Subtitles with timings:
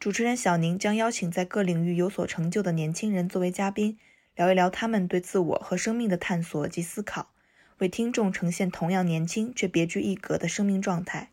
[0.00, 3.98] 主持人小宁将邀请在各领域有所成就的年轻人作为嘉宾，
[4.36, 7.30] 聊一聊他们对自我和生命的探索及思考，
[7.78, 11.30] 为听众呈现同样年轻却别具一格的生命状态。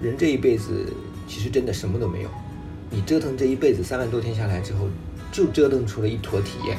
[0.00, 0.92] 人这一辈子
[1.28, 2.30] 其实真的什么都没有，
[2.90, 4.88] 你折腾这一辈子三万多天下来之后。
[5.30, 6.78] 就折腾出了一坨体验。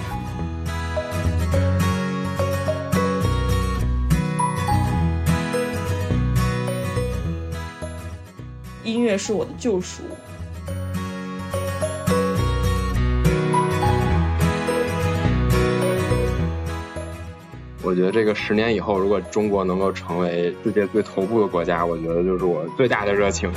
[8.83, 10.03] 音乐是我的救赎。
[17.81, 23.51] 我觉得这个十年以后，如果中国能够成为世界最头部的国家，我觉得就是我最大的热情。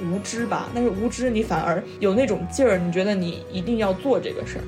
[0.00, 4.64] 无知吧，但是无知你反而有那种劲儿，你觉得你一定要做这个事儿。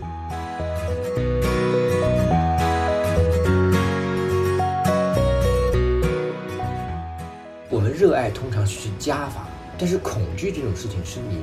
[8.04, 11.38] 热爱通常是加法，但是恐惧这种事情是你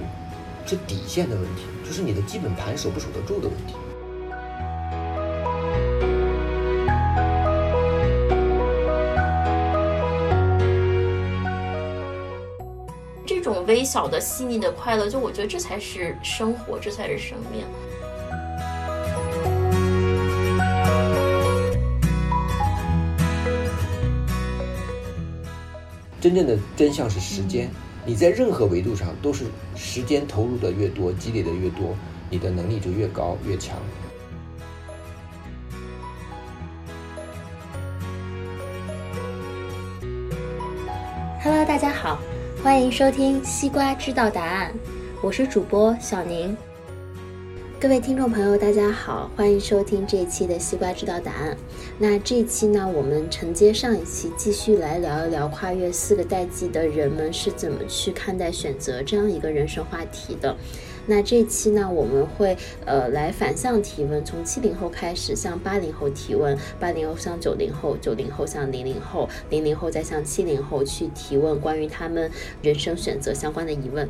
[0.63, 3.73] 是底线的问题，就是你的基本盘守不守得住的问题。
[13.25, 17.65] 这种微小的、细腻的快乐，就我觉得这才是生活，这才是生命。
[26.21, 27.67] 真正的真相是时间，
[28.05, 29.45] 你在任何维度上都是
[29.75, 31.95] 时间投入的越多，积累的越多，
[32.29, 33.75] 你的能力就越高越强。
[41.43, 42.19] Hello，大家好。
[42.63, 44.71] 欢迎收听《西瓜知道答案》，
[45.23, 46.55] 我是主播小宁。
[47.81, 51.51] 各位听众朋友，大家好，欢迎收听这一期的《西瓜知道答案》。
[51.97, 60.55] 那这一期呢，我们承接上一期，继续来聊一聊跨越四个代际的人们是怎么去看待选择这样一个人生话题的。
[61.07, 62.55] 那这期呢，我们会
[62.85, 72.29] 呃来反向提问，从七零后开始向八零后提问，八零后向九零后，九零后向零零后，零零后再向七零后去提问关于他们
[72.61, 74.07] 人生选择相关的疑问。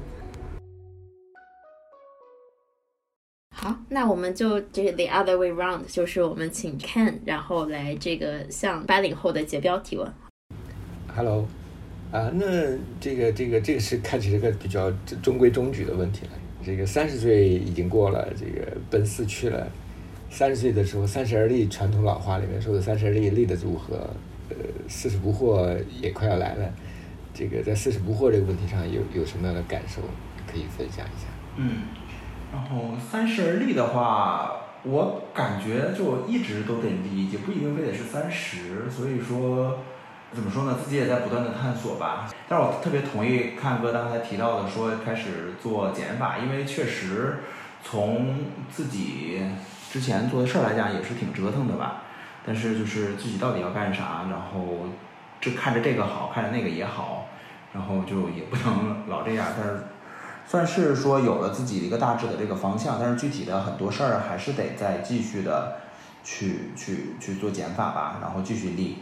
[3.94, 10.10] 那我们就就是 the other way round，就是我们请 Ken，然后来这个向八零后的杰标提问。
[11.14, 11.46] Hello，
[12.10, 12.46] 啊，那
[13.02, 14.90] 这个这个这个是看起来个比较
[15.22, 16.32] 中规中矩的问题了。
[16.66, 19.70] 这个三十岁已经过了，这个奔四去了。
[20.30, 24.10] 三十岁的时候，三十而立，传统老话里面说的“三十而立，立的如何”。
[24.48, 24.56] 呃，
[24.88, 26.74] 四十不惑也快要来了。
[27.34, 30.02] 这个在四十不惑这个问题上，有有什么样的感受
[30.48, 31.28] 可以分享一下？
[31.58, 31.82] 嗯，
[32.52, 34.52] 然后三十而立的话，
[34.84, 38.90] 我感觉就一直都得立，也不一定非得是三十。
[38.90, 39.80] 所以说。
[40.34, 40.78] 怎么说呢？
[40.82, 42.32] 自己也在不断的探索吧。
[42.48, 47.40] 但是我特别同意看哥刚才提到的，说开始做减法，因为确实
[47.84, 48.38] 从
[48.72, 49.42] 自己
[49.92, 52.04] 之前做的事儿来讲，也是挺折腾的吧。
[52.46, 54.88] 但是就是自己到底要干啥，然后
[55.42, 57.28] 这看着这个好，看着那个也好，
[57.74, 59.48] 然后就也不能老这样。
[59.58, 59.84] 但是
[60.52, 65.78] 算是说有了自己的一个大致的这个方向，但是具体的很多事儿还是得再继续的
[66.26, 68.98] 去去去做减法吧，然后继续立。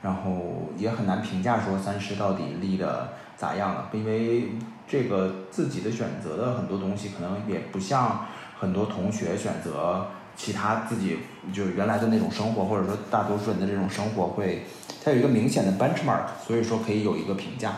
[0.00, 4.54] 然后也很难评价说三十到底立的咋样了，因为
[4.88, 8.26] 这个自己的选择的很多东西可能也不像
[8.58, 11.18] 很多同学选择其他自己
[11.52, 14.64] 就原来的那种生活，或者说大多数人的这种生活会，
[15.04, 17.72] 它有一个明显的 benchmark，所以说可以有一个评价。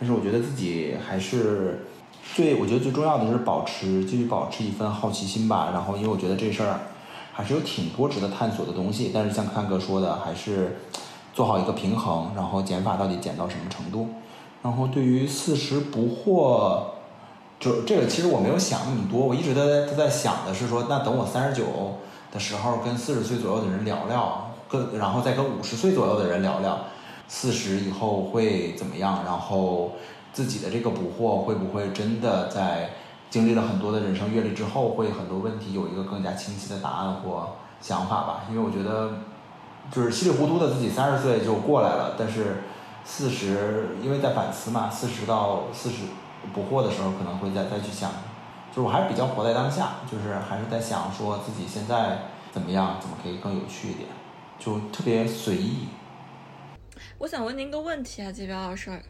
[0.00, 1.86] 但是我觉得自己还是
[2.34, 5.70] 最，我觉得最重要的是保持继续保持一份好奇心吧。
[5.72, 6.80] 然后因为我觉得这事儿
[7.32, 10.78] 还是有挺多值得探索的东西，但是像看哥说的还是。
[11.34, 14.06] 做好一个平衡，然后减法到底减到什么程度？
[14.62, 16.82] 然后对于四十不惑，
[17.58, 21.64] 就这个其实我没有想那么多，我一直都在都在想的是说，那等我三十九
[22.30, 26.78] 的时候跟四十岁左右的人聊聊，跟然后再跟五十岁左右的人聊聊，
[27.28, 29.20] 四十以后会怎么样？
[29.24, 29.92] 然后
[30.32, 32.90] 自己的这个捕获会不会真的在
[33.30, 38.44] 经历了很多的人生阅历之后，会很多问题有一个更加清晰的答案或想法吧？
[38.50, 39.12] 因为我觉得。
[39.90, 42.62] 就是稀里糊涂的自己三十岁就过来了，但是
[43.04, 46.04] 四十因为在反思嘛，四十到四十
[46.54, 48.08] 捕获的时候可能会再再去想，
[48.70, 52.20] 就是我还是比较活在当下，就是还是在想说自己现在
[52.52, 54.08] 怎么样，怎么可以更有趣一点，
[54.56, 55.88] 就特别随意。
[57.18, 59.02] 我想问您个问题啊，杰彪老师，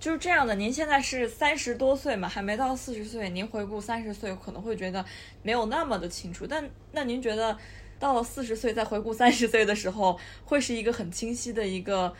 [0.00, 5.04] 就是这样的，您现在是三十多岁嘛，还没到四十岁，您回顾三十岁可能会觉得
[5.42, 7.56] 没有那么的清楚，但那您觉得
[7.98, 12.14] 到了四十岁再回顾三十岁的时候，会是一个很清晰的一个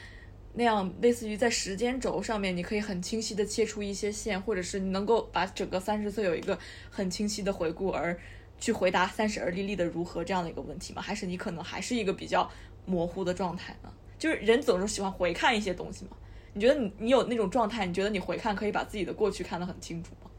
[0.52, 6.58] 那样，类似于在时间轴上面，你可以很清晰的切出一些线，或者是你能够把整个三十岁有一个
[6.90, 8.14] 很清晰的回顾，而
[8.60, 11.00] 去回答三十而立立的如何这样的一个问题吗？
[11.00, 12.50] 还是你可能还是一个比较
[12.84, 13.90] 模糊的状态呢？
[14.18, 16.10] 就是人总是喜欢回看一些东西嘛。
[16.52, 17.86] 你觉得你你有那种状态？
[17.86, 20.30] 你觉得你回看可以把自己的过去看得很清楚吗？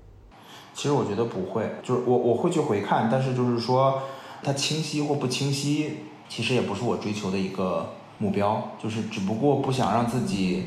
[0.74, 4.02] 其实我觉得不会，就是我我会去回看，但是就是说
[4.44, 5.98] 它清晰或不清晰，
[6.30, 10.66] 其实也不是我追求的一个目标，就是只不过不想让自己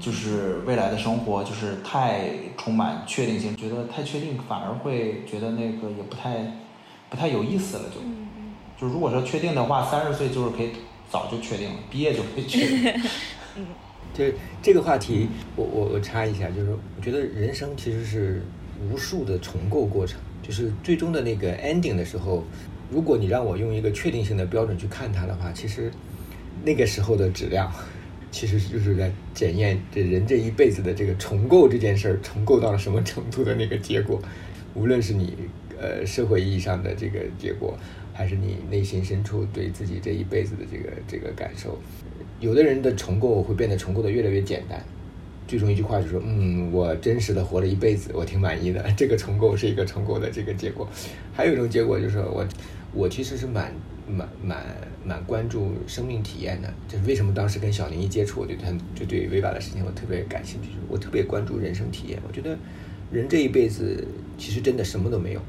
[0.00, 6.60] 就是未来的生活就是太充满确定性，觉得太确定反而会觉得那个也不太
[7.08, 8.00] 不太有意思了，就
[8.78, 10.72] 就如果说确定的话，三十岁就是可以
[11.10, 13.02] 早就确定了，毕业就可以确定。
[14.14, 14.32] 这
[14.62, 18.42] 这个话题，我我我插一下，就是我觉得人生其实是
[18.90, 22.44] 无数的重构过程，就是最终的那个 ending 的时候，
[22.90, 25.90] 如果你让我用一个确定性的标准去看它的话，其实
[26.64, 27.72] 那个时候的质量，
[28.30, 34.20] 其实就是在检验这人这一辈子的这个重构这件事儿，重构到了什么程度的那个结果，
[34.74, 35.34] 无论是你
[35.78, 37.78] 呃社会意义上的这个结果，
[38.12, 41.78] 还是你内心深处对自己这一辈子的这个这个感受。
[42.40, 44.82] 有的人的重构会变得重构的越来越简单，
[45.46, 48.84] 最终一句话就是说，嗯，我真实的活了一辈子，我挺满意的。
[48.96, 50.88] 这个重构是一个重构的这个结果。
[51.32, 52.46] 还有一种结果就是我，
[52.92, 53.72] 我其实是蛮
[54.06, 54.64] 蛮蛮
[55.04, 56.72] 蛮关注生命体验的。
[56.86, 62.20] 就是为什么当时跟小林一接触，我对他就对维瓦的事情我特别感兴趣，我特别关注人生体验。
[62.28, 62.56] 我觉得
[63.10, 64.06] 人这一辈子
[64.36, 65.40] 其实真的什么都没有，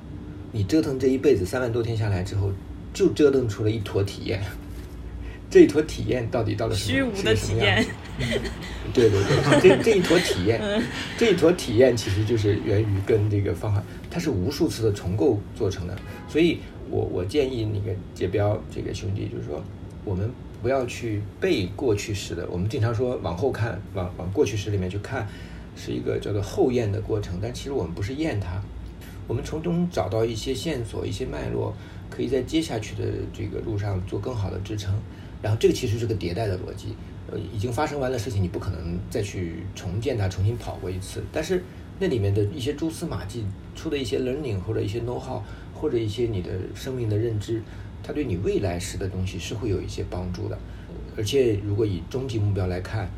[0.51, 2.51] 你折腾这一辈子三万多天下来之后，
[2.93, 4.41] 就折腾出了一坨体验。
[5.49, 7.83] 这一坨体验到底到了虚无的体验？
[8.93, 10.61] 对对对，这 这一坨体验，
[11.17, 15.95] 这一坨体验其实就是源于跟这个方法，它是无数次的重构做成的。
[16.27, 16.59] 所以
[16.89, 19.63] 我我建议那个杰彪这个兄弟，就是说，
[20.05, 20.29] 我们
[20.61, 22.47] 不要去背过去式的。
[22.51, 25.27] 我们经常说往后看，往往过去式里面去看，
[25.75, 27.39] 是一个叫做后验的过程。
[27.41, 28.61] 但其实我们不是验它，
[29.27, 31.73] 我们从中找到一些线索、一些脉络，
[32.09, 33.03] 可以在接下去的
[33.33, 34.93] 这个路上做更好的支撑。
[35.41, 36.87] 然后这个其实是个迭代的逻辑，
[37.31, 41.23] 呃，已经发生完的事情，你不可能再去重建它，重新跑过一次。
[41.31, 41.63] 但是
[41.97, 45.41] 那里面的一些蛛丝马迹，出的一些 learning 或者一些 know how，
[45.73, 47.61] 或者一些你的生命的认知，
[48.03, 50.57] 它对你未来时的东西是会有一些帮助的。
[51.15, 53.09] 而且如果以终极目标来看，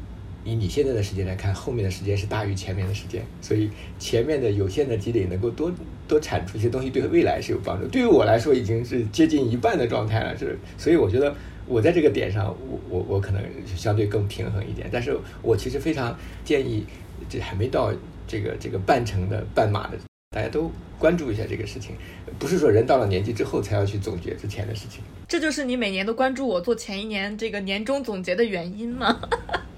[0.44, 5.72] 以你现在的时间来看，后面的时间是大于前面的时间，所以前面的有限的积累能够多
[6.08, 7.88] 多产出一些东西，对未来是有帮助。
[7.88, 11.36] 对于我来说，已经是接近一半的状态了，是，所以我觉得。
[11.68, 16.86] 我在这个点上，我我我可能相对更平衡一点，但是我其实非常建议，
[17.30, 17.94] 这还没到
[18.28, 19.98] 这个这个半程的半马的，
[20.32, 21.96] 大家都关注一下这个事情，
[22.38, 25.02] 不是说人到了年纪之后才要去总结之前的事情。
[25.28, 29.20] 这就是你每年都关注我做前一年这个年终总结的原因吗？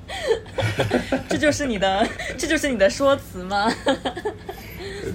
[1.30, 3.72] 这就是你的， 这就是你的说辞吗？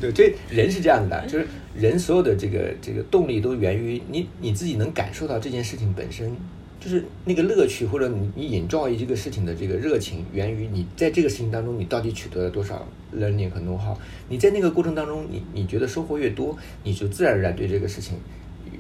[0.01, 6.37] 对，这人是这样的，就是人所有的这个这个动力都源于你你自己能感受到这件事情本身。
[6.81, 13.97] 就是那个乐趣，或者你你引照于这个事情的这个热情，源于你在这个事情当中，你到底取得了多少 learning 和 know how？
[14.29, 18.17] 你在那个过程当中，你你觉得收获越多，你就自然而然对这个事情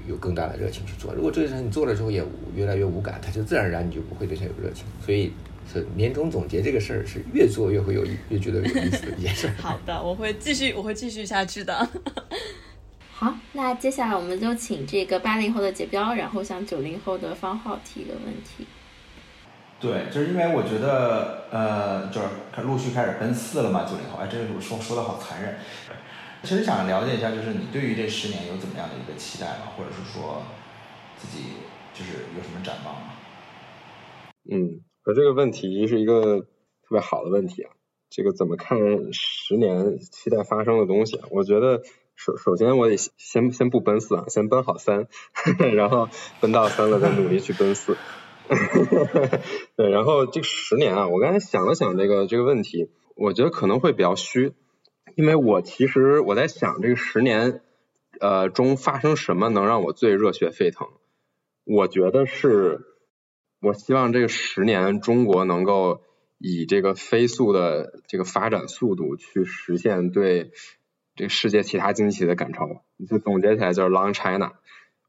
[0.08, 1.12] 有更大的热情去做。
[1.12, 2.24] 如果这个事情你做了之后也
[2.54, 4.84] 越来越无感，它就自然而然你就不会对它有热情。
[5.04, 5.32] 所以
[5.72, 9.48] 是年终总结这个事儿是越做越会有越觉得有意思的一件事。
[9.58, 11.88] 好的，我会继续，我会继续下去的。
[13.20, 18.64] 好，那接下来我们就请这个八零后的杰彪，然后向九零后的方浩提一个问题。
[19.80, 22.28] 对，就是因为我觉得，呃，就是
[22.62, 25.56] 陆续开始奔四了嘛，九零后，哎，这个我说说的好残忍。
[26.44, 29.72] 其实想了解一下，就是你对于这十年有怎么样的一个期待吗？
[29.76, 30.40] 或者是说
[31.16, 31.42] 自己
[31.92, 33.14] 就是有什么展望吗？
[34.48, 37.72] 嗯，我这个问题是一个特别好的问题啊。
[38.10, 38.78] 这个怎么看
[39.12, 41.26] 十年期待发生的东西啊？
[41.32, 41.82] 我觉得。
[42.18, 45.06] 首首先，我得先先不奔四啊，先奔好三，
[45.72, 46.08] 然后
[46.40, 47.96] 奔到三了再努力去奔四。
[49.76, 54.52] 对，然后这十年啊，我刚才想了想这个这个问题，我觉得可能会比较虚，
[55.14, 57.60] 因为我其实我在想这个十年
[58.18, 60.88] 呃中发生什么能让我最热血沸腾？
[61.64, 62.80] 我觉得是
[63.60, 66.00] 我希望这个十年中国能够
[66.38, 70.50] 以这个飞速的这个发展速度去实现对
[71.18, 72.66] 这个世界其他经济体的赶超。
[73.10, 74.52] 就总结起来就是 Long China。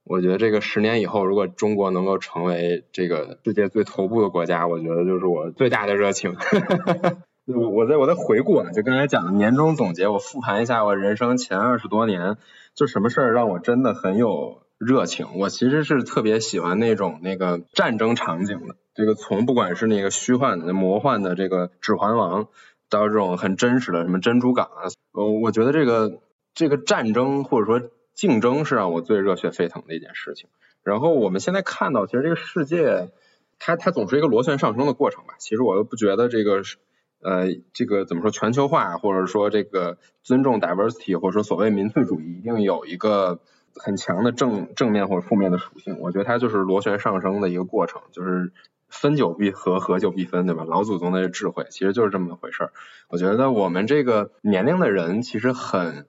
[0.04, 6.36] 我觉得这个十年以后，如果中国能够成为这个世界最头部的国家，我觉得就是我最大的热情。
[7.46, 12.38] 我我在我在回顾啊，就刚才讲的年终总结，我复盘一下我人生前二十多年，
[12.76, 15.28] 就什么事儿让我真的很有热情。
[15.38, 22.46] 我其实是特别喜欢那种那个战争场景的，这个从不管是那个虚幻的、魔幻的这个《指环王》，
[22.90, 24.90] 到这种很真实的什么珍珠港啊，
[25.20, 26.22] 呃，我觉得这个
[26.54, 30.50] 这个战争或者说竞争是让我最热血沸腾的一件事情。
[30.84, 33.12] 然后我们现在看到，其实这个世界
[33.58, 35.36] 它它总是一个螺旋上升的过程吧。
[35.40, 36.62] 其实我又不觉得这个。
[37.22, 38.32] 呃，这个怎么说？
[38.32, 43.42] 全球化，或者说这个尊重 diversity，或者说所谓民粹主义，一定有一个
[43.76, 46.00] 很强的正正面或者负面的属性。
[46.00, 48.54] 我觉得它就是螺旋上升的一个过程，就是
[48.90, 50.66] 分久必合，合久必分，对吧？
[50.68, 52.74] 老祖宗的智慧其实就是这么回事儿。
[53.08, 56.08] 我觉得我们这个年龄的人其实很，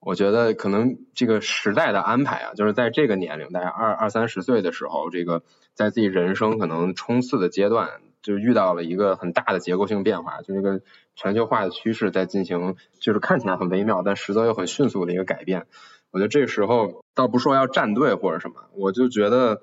[0.00, 5.42] 我觉得可能这个时代的安排啊，就是在这个年龄，大概二二三十岁的时候，这个
[5.74, 7.90] 在自己人生可能冲刺的阶段。
[8.24, 10.80] 就遇到了一个很大的结构性变化，就这个
[11.14, 15.66] 全球化的趋势在进行，就是看起来很微妙，但实则又很迅速的一个改变。
[16.10, 19.60] 我觉得这时候倒不说要站队或者什么，我就觉得，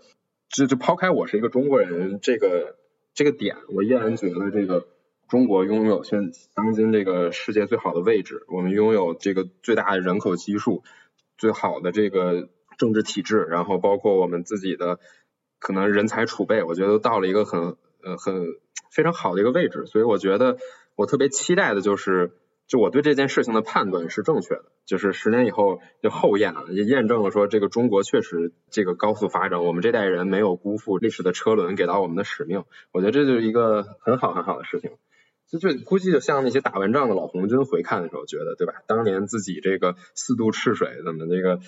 [0.52, 2.76] 就就抛开我是一个中国人这个
[3.14, 4.88] 这个点，我依然觉得这个
[5.30, 10.84] 中国拥有现当今这个世界最好的位置，我们拥有这个最大的人口基数，
[11.38, 15.00] 最好的这个政治体制，然后包括我们自己的
[15.60, 17.76] 可能人才储备，我觉得到了一个很。
[18.04, 18.56] 呃，很
[18.90, 20.58] 非常好的一个位置，所以我觉得
[20.96, 22.32] 我特别期待的就是，
[22.72, 32.64] 就我对这件事情的判断是正确的，就是十年以后就后验了，也验证了说这个中国确实这个高速发展，我们这代人没有辜负历史的车轮给到我们的使命，
[32.94, 34.92] 我觉得这就是一个很好很好的事情，
[35.52, 38.76] 就就估计就像那些打完仗的老红军回看的时候觉得，对吧？
[38.88, 41.60] 当年自己这个四渡赤水，怎么那个。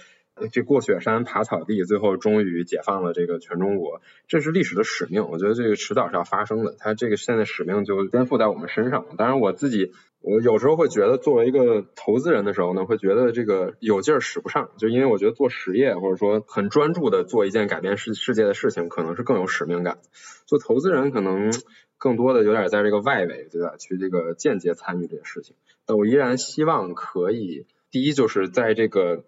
[0.52, 5.30] 这过雪山爬草地，最后终于解放了这个全中国，这是历史的使命。
[5.30, 9.06] 我觉得这个迟早是要发生的，它这个现在使命就肩负在我们身上。
[9.16, 20.00] 当然，我自己我有时候会觉得，作为一个投资人的时候呢，会觉得这个有劲儿使不上，就因为我觉得做实业或者说很专注的做一件改变世世界的事情，可能是更有使命感。
[20.48, 21.54] 做投资人可能
[21.98, 23.76] 更多的有点在这个外围，对吧？
[23.78, 25.56] 去这个间接参与这些事情。
[25.86, 29.24] 但我依然希望可以，第一就是在这个。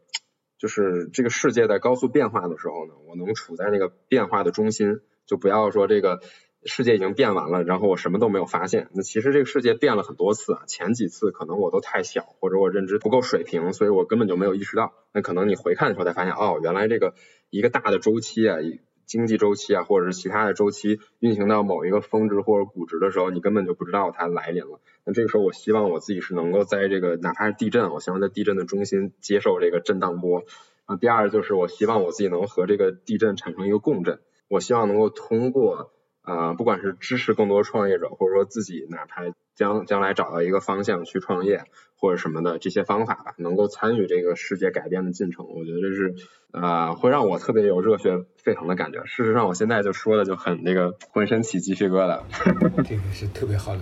[0.57, 6.21] 就是这个世界在高速变化的时候呢，我能处在那个变化的中心，就不要说这个
[6.65, 8.89] 世界已经变完了，然后我什么都没有发现。
[8.93, 14.93] 那其实这个世界变了很多次啊，前几次可能我都太小，或者我认知不够水平，所以我根本就没有意识到。
[15.13, 17.13] 那可能你回看的时候才发现，哦，原来这个
[17.50, 18.57] 一个大的周期啊。
[19.05, 24.79] 经济周期啊，或者是其他的周期运行到某一个峰值或者谷值的时候，你根本就不知道它来临了。
[25.05, 30.43] 那这个时候，我希望我自己是能够在这个哪怕是地震，我希望在地震的中心接受这个震荡波。
[30.85, 34.19] 啊，第二就是我希望我自己能和这个地震产生一个共振。
[34.47, 39.24] 我希望能够通过啊，不管是支持更多创业者，或者说自己哪怕
[39.55, 41.63] 将将来找到一个方向去创业
[41.95, 45.47] 或者什么的这些方法吧，能够参与这个世界改变的进程。
[45.47, 46.15] 我觉得这是。
[46.51, 49.03] 啊，会让我特别有热血沸腾的感觉。
[49.03, 52.21] 事实上，我现在就说的就很那个，浑身起鸡皮疙瘩。
[52.88, 53.81] 这个是特别好的，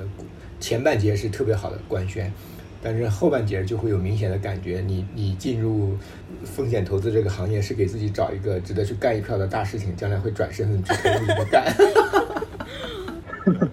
[0.59, 2.33] 前半节是特别好的官宣，
[2.81, 5.95] 但是后半节就会有明显的感觉，你你进入
[6.43, 11.71] 风险投资这个行业是给自己找一个值得去干一票的大事情，将来会转身去投入一个干。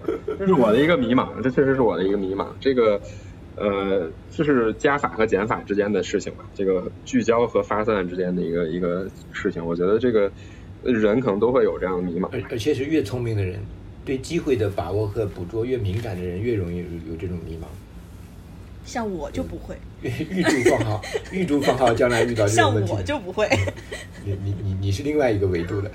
[0.41, 2.47] 这是我的一个迷茫，这确实是我的一个迷茫。
[2.59, 2.99] 这个。
[3.57, 10.31] 呃，就是加法和减法之间的事情吧，这个聚焦和发散之间的一个一个事情，我觉得这个
[10.83, 13.59] 人可能都会有这样的迷茫，而而且是越聪明的人，
[14.05, 17.65] 对机会的把握和捕捉越敏感的人，越容易有这种迷茫。
[18.85, 19.75] 像我就不会。
[20.01, 22.89] 预祝放好，预祝放好，将来遇到这种问题。
[22.89, 23.47] 像我就不会。
[24.23, 25.91] 你你你你是另外一个维度的，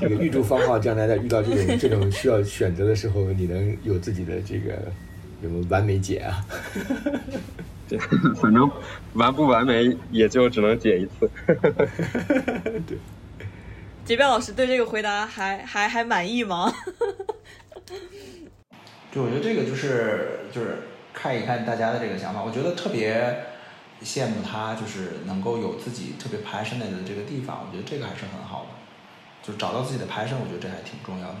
[0.00, 4.76] 这个预祝方浩将来在遇到这种这种需要选择的时候，你能有自己的这个。
[5.40, 6.44] 有没有完美解啊？
[7.88, 7.96] 对，
[8.42, 8.68] 反正
[9.12, 11.30] 完不完美也就只能解一次。
[12.84, 12.98] 对。
[14.04, 16.74] 杰彪老师对这个回答还还还满意吗？
[19.14, 20.78] 就我觉得这个就是就是
[21.20, 23.44] 看一看大家的这个想法，我觉得特别
[24.04, 28.68] 羡慕他，就是能够有自己特别 passionate 的这个地方，我觉得这个还是很好的，
[29.42, 31.34] 就找到自己的 passion，我觉得这还挺重要的。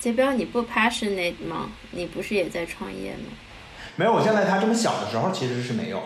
[0.00, 1.70] 杰彪，你不 passionate 吗？
[1.90, 3.24] 你不是也在创业吗？
[3.96, 6.02] 没有，我现在他这么小的时候其实是没有。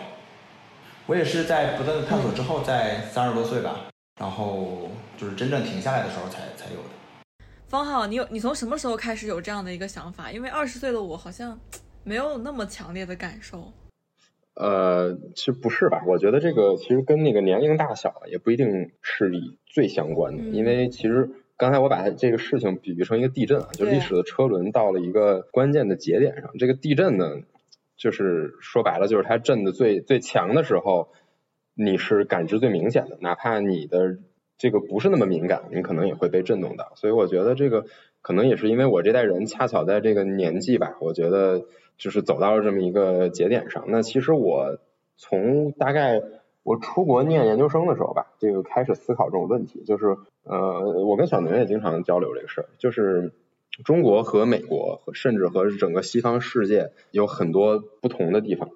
[1.05, 3.85] 我也是在不断的探索之后，在三十多岁吧，
[4.19, 7.45] 然后就是真正停下来的时候才才有的。
[7.69, 10.29] 方浩，你有你从什么时候开始有这样的一个想法？
[10.29, 11.57] 因为二十岁的我好像
[12.03, 13.71] 没有那么强烈的感受。
[14.55, 16.03] 呃，其实不是吧？
[16.05, 19.31] 我觉得这个其实跟那个年龄大小也不一定是
[19.65, 27.41] 最相关的，因为其实刚才我把这个事情比喻成一个地震啊，就历史的车轮到了一个关键的节点上，这个地震呢，
[27.97, 31.09] 就是说白了就是它震的最最强的时候，
[31.73, 34.19] 你是感知最明显的，哪怕你的
[34.59, 36.91] 这个不是那么敏感，你可能也会被震动到。
[36.95, 37.85] 所以我觉得这个
[38.21, 41.65] 可能也是因为我这代人恰巧在这个年纪吧，我觉得。
[41.97, 43.85] 就是走到了这么一个节点上。
[43.87, 44.77] 那其实我
[45.17, 46.21] 从大概
[46.63, 49.83] 我出国念研究生的时候吧，这个开始思考这种问题。
[49.85, 52.69] 就是呃，我跟小宁也经常交流这个事儿。
[52.77, 53.31] 就是
[53.83, 58.69] 中国和美国，甚至和整个西方世界有很多不同的地方。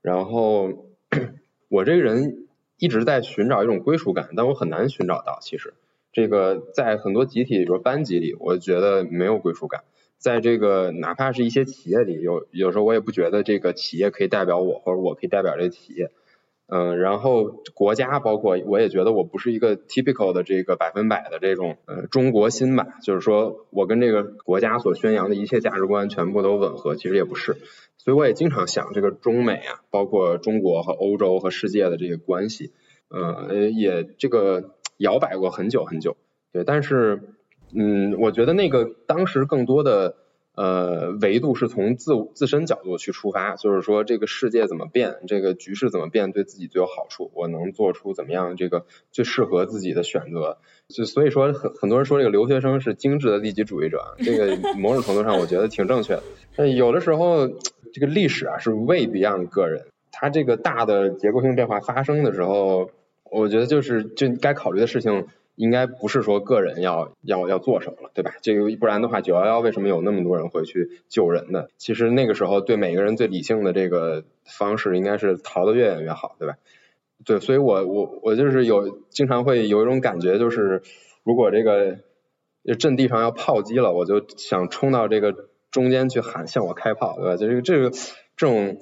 [0.00, 0.68] 然后
[1.68, 2.46] 我这个人
[2.78, 5.38] 一直在寻找一种归属感，但我很难寻找到。
[5.40, 5.74] 其实
[6.12, 9.84] 这个在很多集体，比如班级里，我觉得没有归属感。
[10.22, 16.12] 在这个哪怕是一些企业里，有有时候我也不觉得这个企业可以代表我，或者我可以代表这个企业。
[16.68, 27.56] 嗯，然后国家包括我也觉得我不是一个 typical 的这个百分百的这种呃中国心吧，就是说我跟这个国家所宣扬的一切价值观全部都吻合，其实也不是。
[27.98, 32.70] 所以我也经常想这个中美啊，包括中国和欧洲和世界的这个关系，
[33.10, 36.16] 嗯，也这个摇摆过很久很久。
[36.52, 37.31] 对，但是。
[37.74, 40.16] 嗯，我觉得那个当时更多的
[40.54, 50.58] 呃维度是从自自身角度去出发，就是说这个世界怎么变，这个局势怎么变，对自己最有好处，我能做出怎么样这个最适合自己的选择。
[50.88, 56.22] 就所以说很很多人说这个留学生是精致的利己主义者，这个某种程度上我觉得挺正确的。
[56.56, 62.90] 那有的时候这个历史啊是 way beyond 个人，它这个大的结构性变化发生的时候，
[63.30, 65.26] 我觉得就是就该考虑的事情。
[65.54, 68.34] 应该不是说个人要要要做什么了，对吧？
[68.40, 71.66] 这个不然的话，九幺幺为什么有那么多人会去救人呢？
[71.76, 76.56] 其实那个时候对每个人最理性的这个方式，应该是逃得越远越好，对吧？
[77.24, 80.82] 对，所以我我我就是有经常会有一种感觉，就是
[81.22, 81.98] 如果这个
[82.78, 87.36] 阵地上要炮击了，我就想冲到这个中间去喊向我开炮，对吧？
[87.36, 87.90] 就是这个
[88.36, 88.78] 这种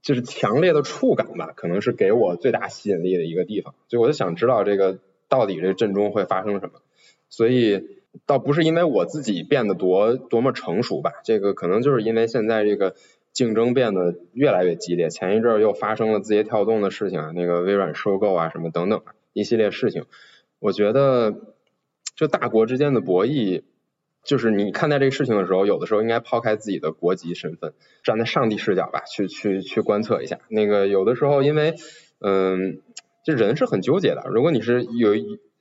[0.00, 4.98] 就是强烈的触感吧，可能是给我最大吸引力的一个地方，所以我就想知道这个。
[5.34, 6.80] 到底这阵中会发生什么？
[7.28, 12.94] 所以倒不是因为我自己变得多多么成熟吧，这个可能就是因为现在这个
[13.32, 15.10] 竞争变得越来越激烈。
[15.10, 20.04] 前一阵儿又发生了字节跳动的事情啊，那个微软收购啊什么等等一系列事情。
[20.60, 21.34] 我觉得
[22.14, 23.64] 这大国之间的博弈，
[24.22, 30.38] 就是你看待这个事情的时候，有的时候应该抛开自己的国籍身份，站在上帝视角吧，去去去观测一下。
[30.48, 31.74] 那个有的时候因为
[32.20, 32.80] 嗯。
[33.24, 34.24] 这人是很纠结的。
[34.30, 35.14] 如果你是有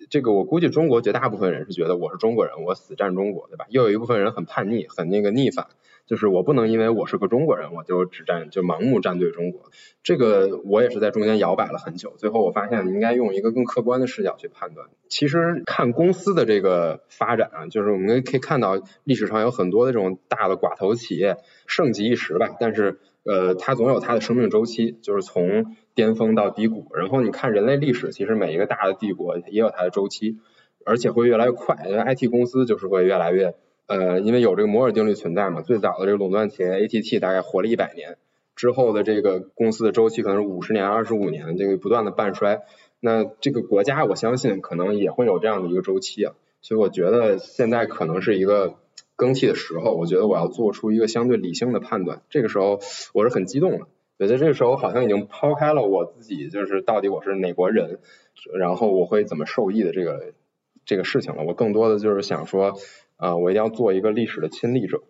[0.09, 3.65] 这个，我估计中国绝大部分人是觉得我是中国人，我死战中国，对吧？
[3.69, 5.67] 又有一部分人很叛逆，很那个逆反，
[6.05, 9.71] 就是我不能因为我是个中国人，我就只站就盲目站队中国。
[10.03, 14.89] 这个我也是在中间摇摆了很久，最后我发现应该用一个更客观的视角去判断。
[15.07, 25.77] 其实看公司的这个发展啊，就是我们可以看到历史上有很多的这种大的寡头企业盛极一时吧，但是呃，它总有它的生命周期，就是从。
[25.95, 30.39] 巅峰到低谷，然后你看人类历史，其实每一个大的帝国也有它的周期，
[30.85, 31.77] 而且会越来越快。
[31.87, 33.53] 因为 IT 公司就是会越来越，
[33.87, 35.61] 呃，因为有这个摩尔定律存在嘛。
[35.61, 38.17] 最早的这个垄断企业 ATT 大概活了一百年，
[38.55, 42.61] 之后的这个公司的周期可能是五十年、二十五年，这个不断的半衰。
[42.99, 46.33] 那这个国家我相信可能也会有这样的一个周期啊。
[46.61, 48.75] 所以我觉得现在可能是一个
[49.15, 52.21] 更替的时候，我觉得我要做出一个相对理性的判断。
[52.29, 52.79] 这个时候
[53.13, 53.87] 我是很激动的。
[54.19, 57.99] 觉得这个时候我好像已经抛开了我自己，就是到底我是哪国人，
[58.57, 60.33] 然后我会怎么受益的这个
[60.85, 61.43] 这个事情了。
[61.43, 62.77] 我更多的就是想说，
[63.17, 65.01] 啊，我一定要做一个历史的亲历者。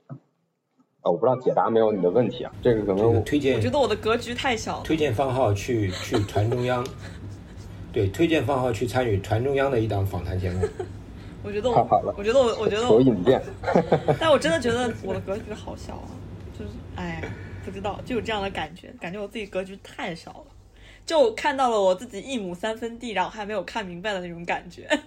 [1.02, 3.58] 啊，我不知道解答没有你的问题啊，这个可能推荐。
[3.58, 4.82] 我觉得我的格局太小。
[4.84, 6.88] 推荐方浩去去团中央，
[7.92, 10.66] 对，推荐方浩去参与团中央的一档访谈节目。
[11.44, 13.44] 我觉得我，好了我觉得我，我觉得我引荐。
[14.18, 16.08] 但我真的觉得我的格局好小啊，
[16.58, 17.22] 就是哎。
[17.66, 20.46] 不知道，就有这样的感觉，感觉我自己格局太小了，
[21.06, 24.88] 就看到了我自己一亩三分地，然后还没有看明白的那种感觉。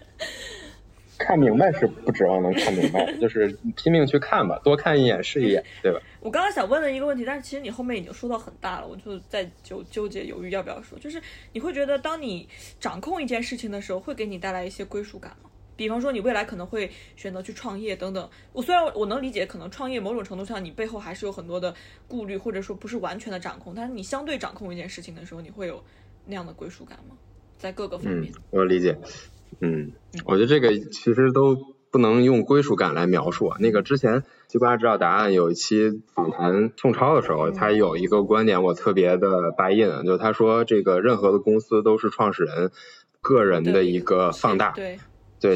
[1.19, 5.99] 看明白是不指望能看明白，就是拼命去看吧，多看一眼是一眼，对吧？
[6.21, 11.21] 我刚刚想问的一个问题，但是其实你后面已经说到很大了，我就在纠纠结犹豫要不要说，就是
[11.55, 12.47] 你会觉得当你
[12.79, 15.49] 掌控一件事情的时候，会给你带来一些归属感吗？
[15.77, 18.29] 比方说，你未来可能会选择去创业等等。
[18.53, 21.75] 我虽然我能理解，可能创业某种程度上你背后还是有很多的
[22.09, 23.75] 顾虑，或者说不是完全的掌控。
[23.75, 25.83] 但是你相对掌控一件事情的时候，你会有
[26.25, 27.15] 那样的归属感吗？
[27.59, 28.99] 在各个方面，我理解。
[29.61, 29.93] 嗯，
[30.25, 31.55] 我觉得这个其实都
[31.91, 33.55] 不不能用归属感来描述。
[33.59, 42.71] 那个之前西瓜知道答案有一期访谈宋超的时候，他有一个观点我特别的 buy in，就是他说这个任何的公司都是创始人
[43.23, 44.73] 个人的一个放大。
[44.73, 44.97] 对。
[44.97, 44.99] 对，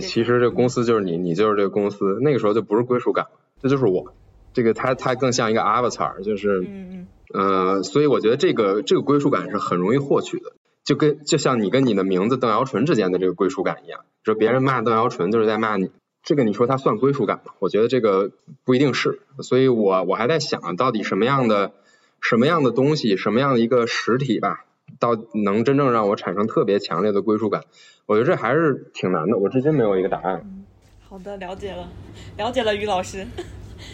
[0.00, 2.18] 其实这公司就是你，你就是这个公司。
[2.20, 3.26] 那个时候就不是归属感，
[3.62, 4.12] 这就是我。
[4.52, 10.52] 这个它它更像一个 avatar，就是嗯嗯呃，所以我觉得这个这个归属感是很容易获取的，
[10.84, 15.90] 就跟就像你跟你的名字邓瑶纯之间的这个归属感一样，说别人骂邓瑶纯就是在骂你，
[16.24, 17.52] 这个你说它算归属感吗？
[17.60, 18.32] 我觉得这个
[18.64, 19.20] 不一定是。
[19.40, 21.72] 所以我我还在想到底什么样的
[22.20, 24.64] 什么样的东西，什么样的一个实体吧。
[25.00, 27.64] 到能真正让我产生特别强烈的归属感，
[28.06, 29.36] 我觉得这还是挺难的。
[29.36, 30.64] 我至今没有一个答案。
[31.00, 31.88] 好的，了解了，
[32.36, 33.26] 了解了，于老师。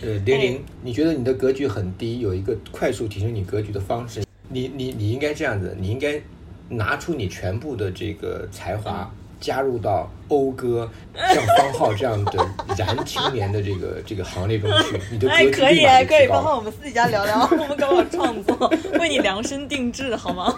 [0.03, 6.21] 呃，玲玲，你觉得你的格局很低，有一个快速提升你格局的方式，你你你应该这样子，你应该
[6.69, 9.09] 拿出你全部的这个才华。
[9.41, 12.47] 加入到讴歌像方浩这样的
[12.77, 20.55] 燃青年的这个 这个行列中去， 你的格局可以可以，方浩，我们私底下聊聊， 我们搞搞创作，为你量身定制，好吗？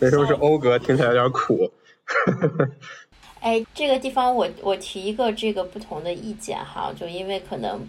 [0.00, 0.78] 为什么是讴歌？
[0.78, 1.70] 听起来有点苦。
[3.40, 7.80] 哎，这个地方我我提一个这个不同的意见哈，就因为可能。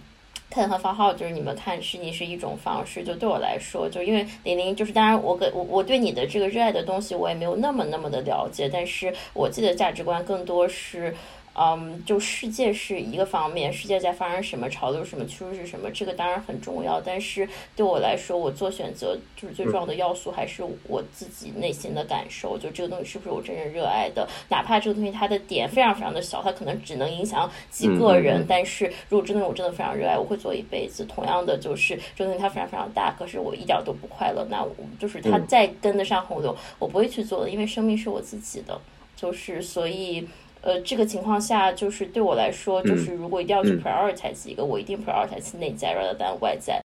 [0.53, 11.15] 看和发号就是你们看是你是一种方式，就对我来说，就因为玲玲就是当然我给我我对你的这个热爱的东西我也没有那么那么的了解，但是我自己的价值观更多是。
[11.55, 16.99] 嗯，就世界是一个方面，世界在发生什么潮流，什么趋势是什么，这个当然很重要。
[16.99, 24.27] 但是对我来说，我做选择就是最重要的要素还是我自己内心的感受，就这个东西是不是我真正热爱的。
[24.49, 31.05] 哪怕这个东西它的点非常非常的小，它可能只能影响几个人，但是如果真的我真的非常热爱，我会做一辈子。
[31.05, 38.81] 同样的，就是这个东西它非常非常大，可是我一点都不快乐，那我就是它再跟得上洪流，我不会去做的，因为生命是我自己的，
[39.15, 40.27] 就是所以。
[40.63, 46.81] 呃，这个情况下，就是对我来说，就是如果一定要去 prioritize 一个，我一定 prioritize 内在，rather than 外在。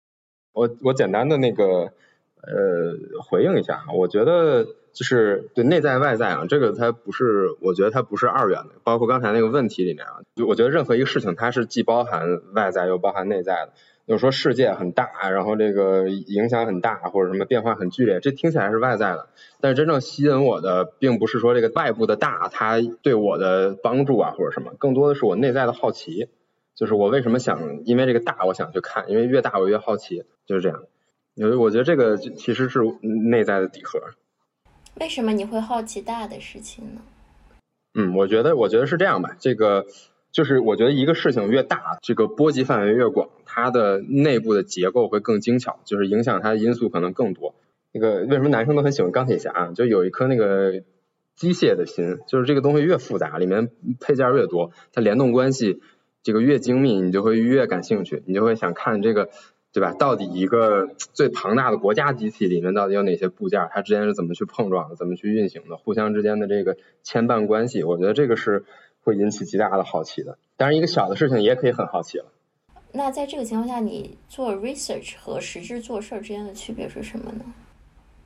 [0.53, 1.65] 我我简单的那个
[2.41, 8.69] 呃回应一下，我觉得就是对内在外在啊，这个它不是，我觉得它不是二元的。
[8.83, 13.73] 包括刚才那个问题里面啊，就我觉得任何一个事情，它是既包含外在又包含内在的。
[14.07, 19.27] 有说世界很大，然后这个影响很大，或者什么变化很剧烈，这听起来是外在的。
[19.59, 26.29] 但是真正吸引我的，并不是说这个外部的大，它对我的帮助啊，或者什么，更多的是我内在的好奇。
[26.73, 30.83] 就是我为什么想，因为这个大，我想去看，因为越大我越好奇，就是这样。
[31.35, 33.99] 有我觉得这个其实是内在的底核。
[35.01, 37.01] 为什么你会好奇大的事情呢？
[37.95, 39.35] 嗯，我觉得，我觉得是这样吧。
[39.37, 39.85] 这个。
[40.37, 47.55] 就是我觉得一个事情越大，这个波及范围越广，它的内部的结构会更精巧，就是影响它的因素可能更多。
[47.91, 49.71] 那个为什么男生都很喜欢钢铁侠？
[49.73, 50.83] 就有一颗那个
[51.35, 55.81] 机械的心，就是这个东西越复杂，里面配件越多，它联动关系
[56.21, 59.29] 这个越精密，你就会越感兴趣，你就会想看这个，
[59.73, 59.93] 对吧？
[59.93, 68.65] 到底一个最庞大的国家机器里面到底有哪些部件，它之间是怎么去碰撞的，怎么去运行的，互相之间的这个牵绊关系，我觉得这个是。
[69.07, 72.25] 会引起极大的好奇的，当然一个小的事情也可以很好奇了。
[72.91, 77.45] 那在这个情况下，你做 research 和实质做事儿之间的区别是什么呢？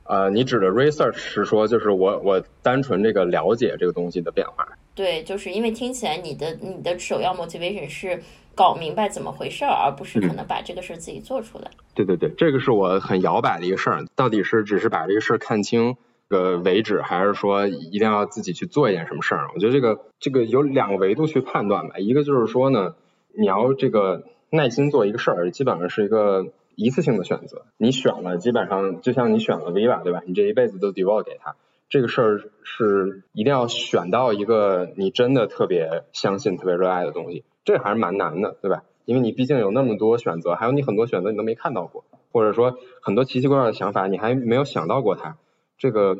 [0.02, 4.66] 呃，你指的 research 是说，就是我我单纯这个了解这个东西的变化。
[4.92, 8.20] 对，就是因为听起来你的你的首要 motivation 是
[8.56, 11.70] 搞明白怎么回事儿，而不是可能把这个事儿自己做出来。
[11.94, 15.96] 对对对，这个是我很摇摆的一个事儿，到底是只是把这个事儿看清。
[16.32, 19.50] 个为止，还是说一定要自己去做一件什么事儿？
[19.54, 21.98] 我觉得这个这个有两个维度去判断吧。
[21.98, 22.94] 一个就是说呢，
[23.38, 27.66] 你要这个耐心做一个事儿，基本上是一个一次性的选择。
[27.76, 30.22] 你选了，基本上就像你选了 Viva，对吧？
[30.26, 31.54] 你这一辈子都 devote 给他，
[31.88, 37.44] 这个事儿是一定要选到一个你真的特别相信、特别热爱的东西。
[37.64, 38.82] 这还是蛮难的，对吧？
[39.04, 45.36] 因为你毕竟有那么多选择，还有你很多选择你都没看到过，或者说很多奇奇怪怪的想法你还没有想到过它。
[45.82, 46.16] 这个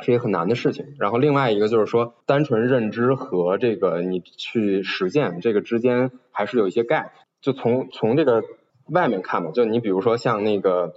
[0.00, 7.06] 是一个很难的事情，然后另外一个就是说，单纯认知和这个你去实践这个之间还是有一些 gap。
[7.40, 8.44] 就从从这个
[8.90, 10.92] 外面看嘛，就你比如说像那个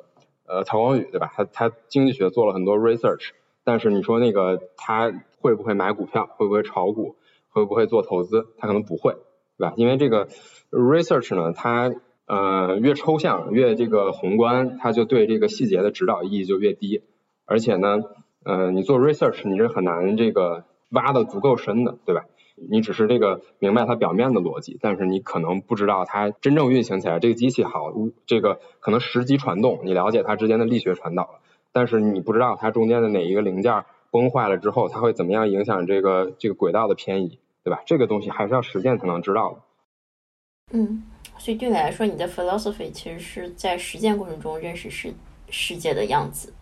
[0.45, 1.32] 呃曹光宇对吧？
[1.34, 3.29] 他他经济学做了很多 research，
[3.63, 7.15] 但是你说那个他会不会买股票，会不会炒股，
[7.51, 8.47] 会不会做投资？
[8.58, 9.13] 他可能不会，
[9.58, 9.73] 对吧？
[9.77, 10.27] 因为这个
[10.71, 11.93] research 呢，它
[12.25, 17.03] 呃越抽象越这个宏观，它就对这个细节的指导意义就越低。
[17.49, 18.03] 而且呢，
[18.43, 22.25] 呃，你做 research 你是很难这个挖的足够深的，对吧？
[22.69, 27.91] 你只是这个明白它表面的逻辑，但是你可能不知道它真正运行起来这个机器好，
[28.25, 31.39] 这个可能十级传动，你了解它之间的力学传导了，
[31.71, 37.81] 但是你不知道它中间的哪一个零件崩坏了之后，它会怎么样影响这个这个轨道的偏移，对吧？
[37.85, 40.77] 这个东西还是要实践才能知道的。
[40.77, 41.01] 嗯，
[41.38, 45.13] 所以对你来说，你的 philosophy 其实是在实践过程中认识世
[45.49, 46.53] 世界的样子。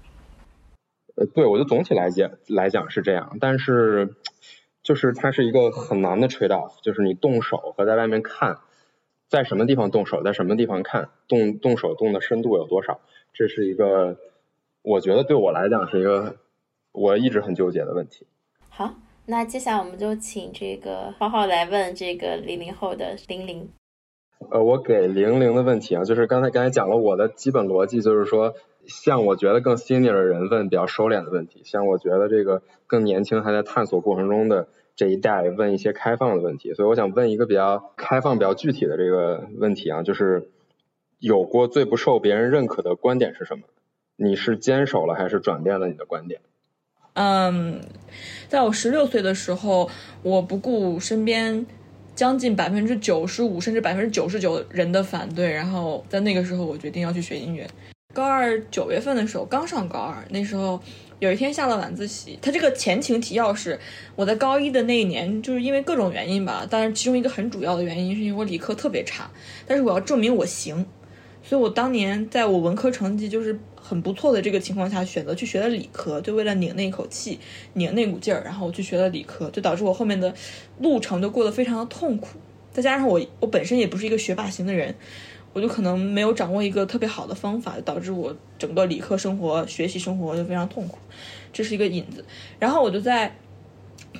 [1.18, 4.16] 呃，对，我就总体来讲来讲是这样，但是
[4.84, 8.60] 就是它是一个很难的 trade off，就是你动手和在外面看，
[9.28, 13.00] 在什么地方动手，在什么地方看，动动手动的深度有多少，
[13.34, 14.18] 这是一个
[14.84, 16.36] 我觉得对我来讲是一个
[16.92, 18.28] 我一直很纠结的问题。
[18.70, 18.94] 好，
[19.26, 23.68] 那接下来我们就请这个浩浩来问这个零零后的零零。
[24.52, 28.54] 呃，我给零零的问题啊，就是刚才刚才讲了我的基本逻辑，就是说，
[28.88, 40.50] 像我觉得更 senior 的人问比较收敛的问题，像我觉得这个更年轻还在探索过程中的这一代问一些开放的问题，所以我想问一个比较开放、比较具体的这个问题啊，就是
[41.20, 43.66] 有过最不受别人认可的观点是什么？
[44.16, 46.42] 你是坚守了还是转变了你的观点？
[47.14, 47.82] 嗯，
[48.48, 49.90] 在我十六岁的时候，
[50.24, 51.66] 我不顾身边。
[52.16, 57.70] 将近百分之九十五甚至百分之九十九人的反对，然后在那个时候，我决定要去学音乐。
[58.18, 60.82] 高二九月份的时候，刚上高二，那时候
[61.20, 63.80] 有一天下了晚自习，他这个前情提要是
[64.16, 69.30] 我在高一的那一年，就是因为各种原因吧，当然其中一个很主要的原因是因为我理科特别差，
[69.68, 70.84] 但是我要证明我行，
[71.44, 73.60] 所以我当年在我文科成绩就是。
[73.80, 77.40] 很不错的这个情况下，选择去学了理科，就为了拧那一口气，
[77.72, 80.34] 拧那股劲儿，然后我去学了理科，就导致我后面的
[80.80, 82.38] 路程就过得非常的痛苦。
[82.74, 84.94] 再加上我我本身也不是一个学霸型的人，
[85.58, 91.00] 我就可能没有掌握一个特别好的方法，导致我整个理科生活、学习生活就非常痛苦，
[91.52, 92.24] 这是一个引子。
[92.60, 93.36] 然后我就在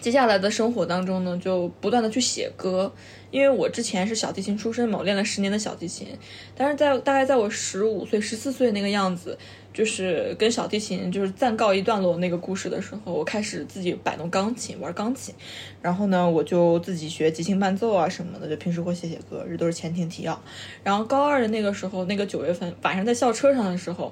[0.02, 2.92] 接下来的生活当中呢，就不断的去写歌。
[3.30, 6.08] 因为我之前是小提琴出身嘛，我练了十年的小提琴，
[6.56, 9.38] 但是在大概在我十五岁、十四岁那个样子，
[9.78, 15.36] 就是跟小提琴就是暂告一段落那个故事的时候，我开始自己摆弄钢琴，玩钢琴，
[15.84, 20.42] 然后呢，我就自己学即兴伴奏啊什么的，就平时会写写歌，这都是前庭提要。
[20.84, 24.12] 然后高二的那个时候，那个九月份晚上在校车上的时候，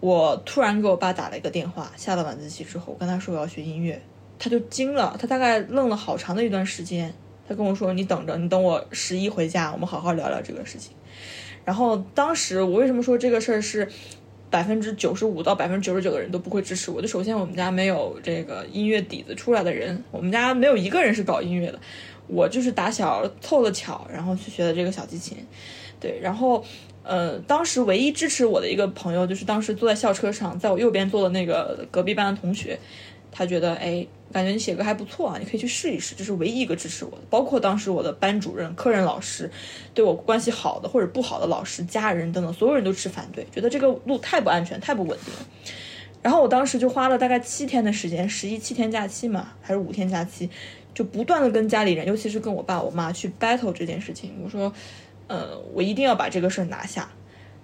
[0.00, 4.00] 我突然给我爸打了一个电话，下了晚自习之后，我跟他说我要学音乐，
[4.38, 7.12] 他就惊了，他大概愣了好长的一段时间。
[7.46, 10.92] 他跟我说：“你等着，你等我十一回家，我们好好聊聊这个事情。”
[11.64, 13.86] 然后当时我为什么说这个事儿是
[14.50, 17.00] 百分之九十五到百分之九十九的人都不会支持我？
[17.02, 21.78] 就首先我们家没有这个音乐底子出来的人，我们家没有一个人是搞音乐的。
[22.26, 25.38] 我就是打小凑了巧，然后去学的这个小提琴。
[25.98, 26.62] 对，然后
[27.02, 32.78] 呃，当时唯一支持我的一个朋友，就是当时坐在校车上，在我右边坐的那个隔壁班的同学，
[33.30, 34.06] 他觉得哎。
[34.30, 36.14] 感觉你写歌还不错啊，你可以去试一试。
[36.14, 39.50] 这是唯一一个支持我的，包括当时我的班主任、科任老师，
[39.94, 45.32] 对我关系好的或者不好的老师、家人等等，所有人都持反对，觉得这个路太不安全、太不稳定。
[46.20, 50.50] 然后我当时就花了大概七天的时间，十一七天假期嘛，还是五天假期，
[50.92, 54.38] 就不断的跟家里人，尤其是跟我爸我妈去 battle 这件事情。
[54.44, 54.70] 我说，
[55.26, 57.10] 呃，我一定要把这个事儿拿下。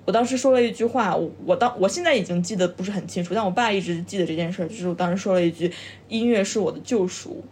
[0.05, 5.73] 我当时说了一句话，我我当我现在已经记得不是很清楚，但我爸一直记得这件事儿，就是我当时说了一句
[6.09, 7.43] ：“音乐是我的救赎。”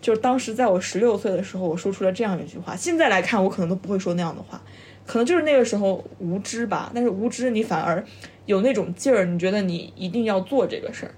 [0.00, 2.74] 就是当时在我十六岁的时候，我说出了这样一句话。
[2.74, 4.60] 现在来看，我可能都不会说那样的话，
[5.06, 6.90] 可能就是那个时候无知吧。
[6.94, 8.04] 但是无知，你反而
[8.46, 11.14] 有那种劲儿，你觉得你一定要做这个事儿。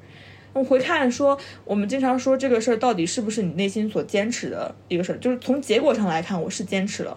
[0.53, 7.17] 我回看说，我们经常说这个事儿到底是不是你内心所坚持的一个事儿，就是从结果上来看，我是坚持了。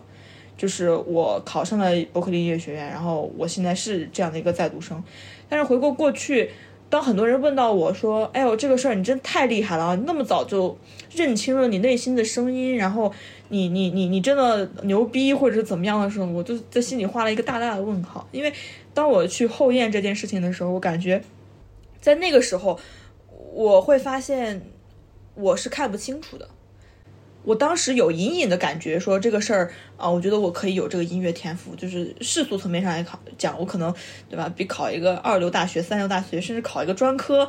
[0.57, 5.03] 就是我考上了伯克利音乐学院，然后我现在是这样的一个在读生。
[5.49, 6.49] 但是回过过去，
[6.89, 10.77] 当很多人问到我说：“哎呦，这个事儿你真太厉害了，那么早就
[11.13, 13.11] 认清了你内心的声音，然后
[13.49, 18.27] 你你你你真的牛逼，或者是怎么样的时候，我就在心里画了一个大大的问号。
[18.31, 18.53] 因为
[18.93, 21.21] 当我去后验这件事情的时候，我感觉
[21.99, 22.79] 在那个时候，
[23.53, 24.61] 我会发现
[25.35, 26.47] 我是看不清楚的。
[27.45, 33.93] 我当时有隐隐的感觉，说这个事儿啊，我觉得我可以有这个音乐天赋，就是世俗层面上来考讲，我可能
[34.27, 37.47] 对吧，比考一个二流大学、三流大学，甚至考一个专科，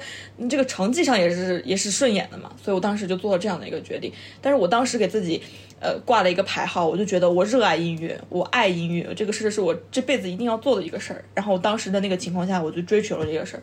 [0.50, 2.52] 这个成绩上也是也是顺眼的嘛。
[2.62, 4.12] 所以我当时就做了这样的一个决定。
[4.42, 5.40] 但是我当时给自己
[5.80, 11.24] 呃挂了一个牌号，我就觉得我热爱音乐，我爱音乐，这个事是我这辈子一定要做的一个事儿。
[11.34, 13.62] 然后当时的那个情况下，我就追求了这个事儿，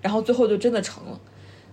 [0.00, 1.20] 然后最后就真的成了。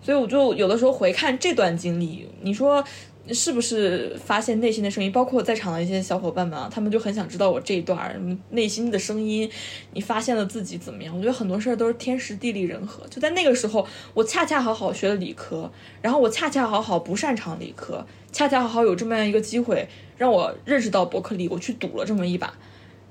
[0.04, 2.84] 所以我就有的时候回看这段经历，你说。
[3.30, 5.12] 是不是发现内心的声音？
[5.12, 9.50] 包括在场的一些小伙伴们啊，他们就很想知道我这一段内心的声音。
[9.94, 11.16] 你发现了自己怎么样？
[11.16, 13.06] 我觉得很多事儿都是天时地利人和。
[13.08, 22.52] 就在那个时候，我恰恰好好学了理科，然后我恰恰好好不擅长理科，恰恰好好有这么样一个机会让我认识到伯克利，我去赌了这么一把。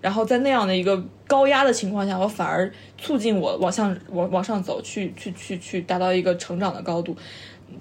[0.00, 7.16] 然后在那样的一个高压的情况下，我反而促进我往上往往上走，去去去去达到一个成长的高度。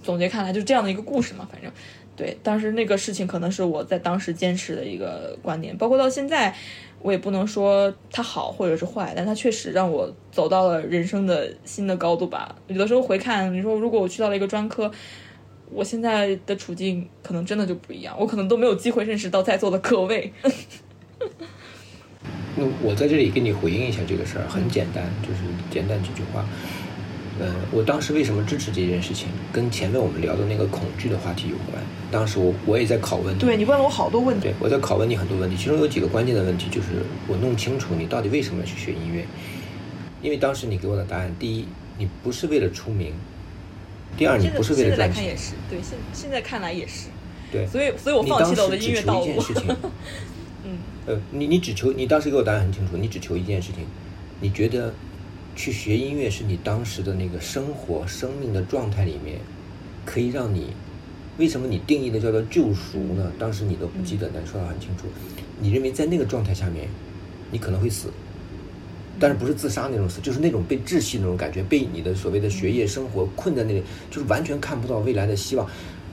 [0.03, 1.71] 总结看来就是这样的一个故事嘛，反正。
[2.19, 6.53] 对，当时那个事情可能是我在当时坚持的一个观点，包括到现在，
[7.01, 12.53] 我也不能说它好或者是坏，但它确实让我走到了人生的新的高度吧。
[12.67, 14.91] 有的时候回看，你说如果我去到了一个专科，
[15.71, 20.33] 我现在的处境可能真的就不一样，我可能都没有机会认识到在座的各位。
[22.57, 25.39] 那我在这里给你回应一下这个事儿，很简单，就是
[25.71, 26.45] 简单几句话。
[27.39, 31.81] 呃，我当时为什么支持这件事情，跟前面我们聊的那个恐惧的话题有关。
[32.11, 36.87] 当时我我也在拷问你，对你问了我好多问题，对我在拷问你很多问题，其中有几个关键的问题就是
[37.27, 39.25] 我弄清楚你到底为什么要去学音乐。
[40.21, 41.65] 因为当时你给我的答案，第一，
[41.97, 43.13] 你不是为了出名；
[44.17, 45.23] 第二，你不是为了现在来赚钱。
[45.23, 47.07] 看也是，对，现现在看来也是，
[47.49, 49.53] 对，所以所以我你放弃了我的音乐道路一件事。
[49.53, 49.63] 情，
[50.65, 53.85] 嗯，呃，你你只求你当时给我答案很清楚，你只求一件事情，
[54.41, 54.93] 你觉得
[55.59, 59.39] 去学音乐是你当时的那个生活生命的状态里面，
[60.05, 60.67] 可以让你
[61.37, 63.29] 为什么你定义的叫做救赎呢？
[63.37, 65.07] 当时你都不记得，但说的很清楚，
[65.59, 66.87] 你认为在那个状态下面，
[67.51, 68.07] 你可能会死，
[69.19, 75.69] 但是不是自杀那种死，就是那种被窒息那种感觉，被你的所谓的学业生活困在那里，就是完全看不到未来的希望。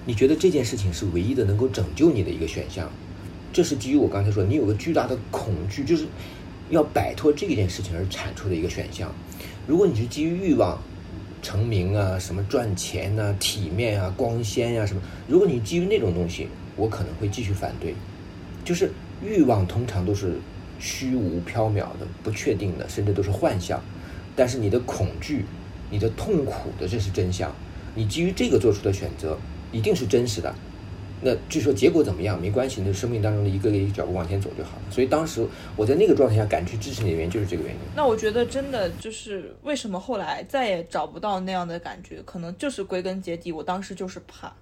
[0.07, 2.91] 你觉得这件事情是唯一的能够拯救你的一个选项，
[3.53, 6.05] 这是基于我刚才说，你有个巨大的恐惧，就是
[6.71, 9.13] 要摆脱这件事情而产出的一个选项。
[9.67, 10.81] 如果你是基于欲望、
[11.43, 17.95] 成名啊、什么赚钱啊、体面啊、光鲜呀、什么，如果你基于那种东西，我可能会继续反对。
[18.65, 18.91] 就是
[19.25, 20.39] 欲望通常都是
[20.81, 23.81] 虚无缥缈的、不确定的，甚至都是幻象。
[24.35, 25.45] 但是你的恐惧、
[25.91, 27.55] 你的痛苦的，这是真相。
[27.95, 29.39] 你基于这个做出的选择，
[29.73, 30.55] 一定是真实的。
[31.23, 34.83] 那据说结果怎么样没关系，那生命当中的一个一个脚步往前走就好了。
[34.91, 37.81] 所以当时我在那个状态下敢去支持你的原因就是这个原因。
[37.95, 44.53] 那我觉得真的就是为什么后来再也找不到那样的感觉，可能就是归根结底，我当时就是怕，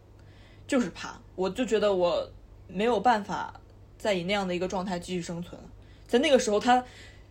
[0.66, 2.30] 就是怕，我就觉得我
[2.68, 3.60] 没有办法
[3.98, 5.60] 再以那样的一个状态继续生存。
[6.06, 6.84] 在那个时候，他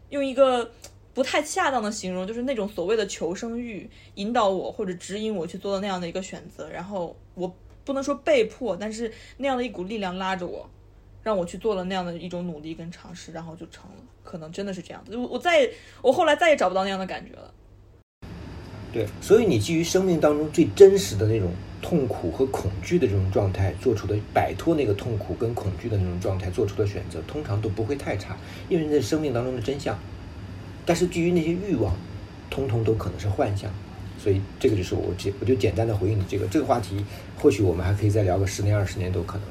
[0.09, 0.69] 用一个
[1.13, 7.55] 不太恰当的形容，就是那种所谓的求生欲引导我或者指引我去做的那样的一个选择，然后我
[7.85, 10.69] 不能说被迫，但是那样的一股力量拉着我，
[11.21, 13.97] 让我去做了那样的一种努力跟尝试，然后就成了。
[14.23, 15.69] 可能真的是这样子，我我再
[16.01, 17.53] 我后来再也找不到那样的感觉了。
[18.93, 28.37] 对，所以你基于生命当中最真实的那种痛苦和恐惧的这种状态做出的摆脱那个痛苦跟恐惧的那种状态做出的选择，通常都不会太差，
[28.69, 29.99] 因为那是生命当中的真相。
[30.85, 31.95] 但是基于那些欲望，
[32.49, 33.69] 通通都可能是幻象。
[34.19, 37.03] 所以这个就是我简我就简单的回应你这个这个话题，
[37.43, 39.45] 或许我们还可以再聊个十年二十年都可能。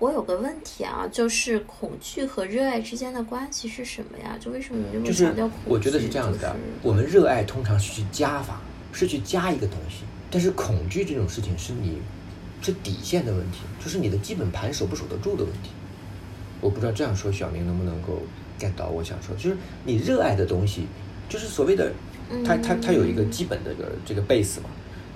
[0.00, 4.36] 我有个问题啊，就是恐惧和热爱之间的关系是什么呀？
[4.40, 5.70] 就为什么你这么就是强调恐惧？
[5.70, 8.60] 我觉得是这样子的，就是我们热爱通常是去加法，
[8.92, 11.98] 是去加一个东西，但是恐惧这种事情是你
[12.60, 15.70] 是底线的问题，就是你的基本盘守不守得住的问题。
[16.60, 18.20] 我不知道这样说小明能不能够
[18.58, 20.88] get 到我想说，就是你热爱的东西，
[21.28, 21.92] 就是所谓的
[22.44, 24.68] 它它它有一个基本的这个这个 base 嘛，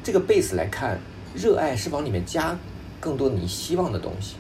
[0.05, 1.01] 这个 base 来看，
[1.37, 2.59] 热爱是往里面加
[2.99, 4.37] 更多你希望的东西。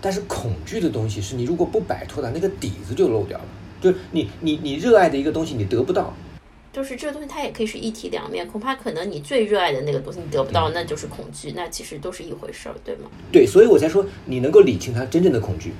[0.00, 3.44] 但是恐惧的东西是你如果不摆脱它，那个底子就漏掉了。
[3.80, 6.12] 就是你你你热爱的一个东西，你得不到，
[6.72, 13.10] 就是这个东西它也可以是一体两面，恐怕可能你最热爱的那个东西你得不嗯到，那就是恐惧，那其实都是一回事儿，对吗？
[13.32, 15.72] 对，所以我才说你能够理清它真正的恐惧。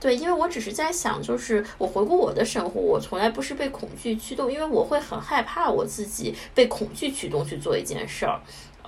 [0.00, 8.40] 对，因为我只是在想，就是我回顾我的生活，我从来不是被恐惧驱动，因为我会很害怕我自己被恐惧驱动去做一件事儿。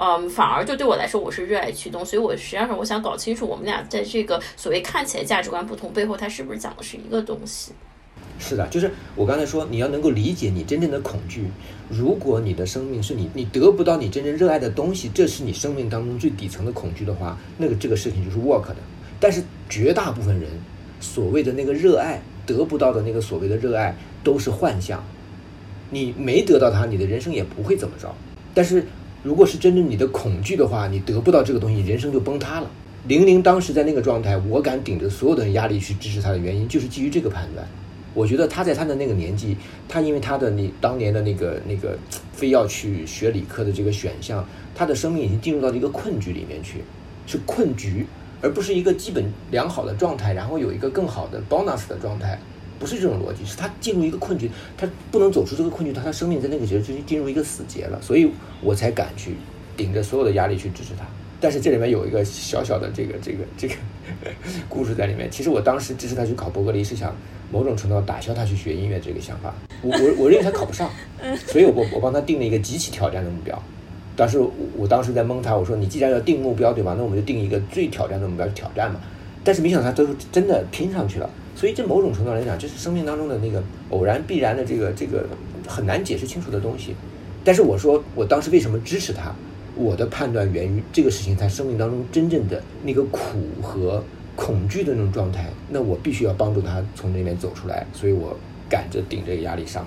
[0.02, 7.72] 嗯，反而就对我来说，我是热爱驱动，所以我实际上我想搞清楚我们俩在这个所谓看起来价值观不同背后，它是不是讲的是一个东西。
[8.38, 11.44] 是的，就是我刚才说，你要能够理解你真正的恐惧。
[11.90, 18.76] 如果你的生命是你你得不到你真正热爱的东西，这是你生命当中最底层的恐惧的话，那个这个事情就是 work 的。
[19.20, 20.48] 但是绝大部分人
[20.98, 25.04] 所谓的那个热爱得不到的那个所谓的热爱都是幻象，
[25.90, 28.10] 你没得到它，你的人生也不会怎么着。
[28.54, 28.84] 但是
[29.22, 32.70] 如果是真正你的恐惧的话，你得不到这个东西，人生就崩塌了。
[33.06, 37.66] 玲玲当时在那个状态，我敢顶着所有的压力去支持她的原因，就是基于这个判断。
[38.14, 39.56] 我觉得她在她的那个年纪，
[39.88, 41.98] 她因为她的你当年的那个那个
[42.32, 46.82] 非要去学理科的这个选项，她的生命已经进入到了一个困局里面去，
[47.26, 48.06] 是困局，
[48.40, 52.38] 而不是一个基本良好的状态，然后有一个更好的 bonus 的状态，
[52.80, 58.28] 不是这种逻辑，是他进入一个困局，他不能走出这个困局，他他生命在那个节就进入一个死结了，所以
[58.62, 59.36] 我才敢去
[59.76, 61.04] 顶着所有的压力去支持他。
[61.42, 63.74] 但是这里面有一个小小的这个这个这个
[64.68, 65.30] 故事在里面。
[65.30, 67.14] 其实我当时支持他去考伯格利，是想
[67.50, 69.54] 某种程度上打消他去学音乐这个想法。
[69.82, 70.90] 我我我认为他考不上，
[71.46, 73.62] 所以我我帮他定了一个极其挑战的目标。
[74.16, 76.94] 当时我我当时在蒙他，我说你既然要定目标，对吧？
[76.96, 79.00] 那我们就定一个最挑战的目标去挑战嘛。
[79.42, 85.28] 但是没想到他最后真的拼上去了，所以这某种程度来讲，这是生命当中的那个偶然必然的这个这个
[85.68, 86.94] 很难解释清楚的东西。
[87.44, 89.30] 但是我说我当时为什么支持他？
[89.76, 94.02] 我的判断源于这个事情他生命当中真正的那个苦和
[94.36, 98.34] 恐惧的那种状态，那我必须要帮助他从那边走出来，所以我
[98.66, 99.86] 赶着顶这个压力上。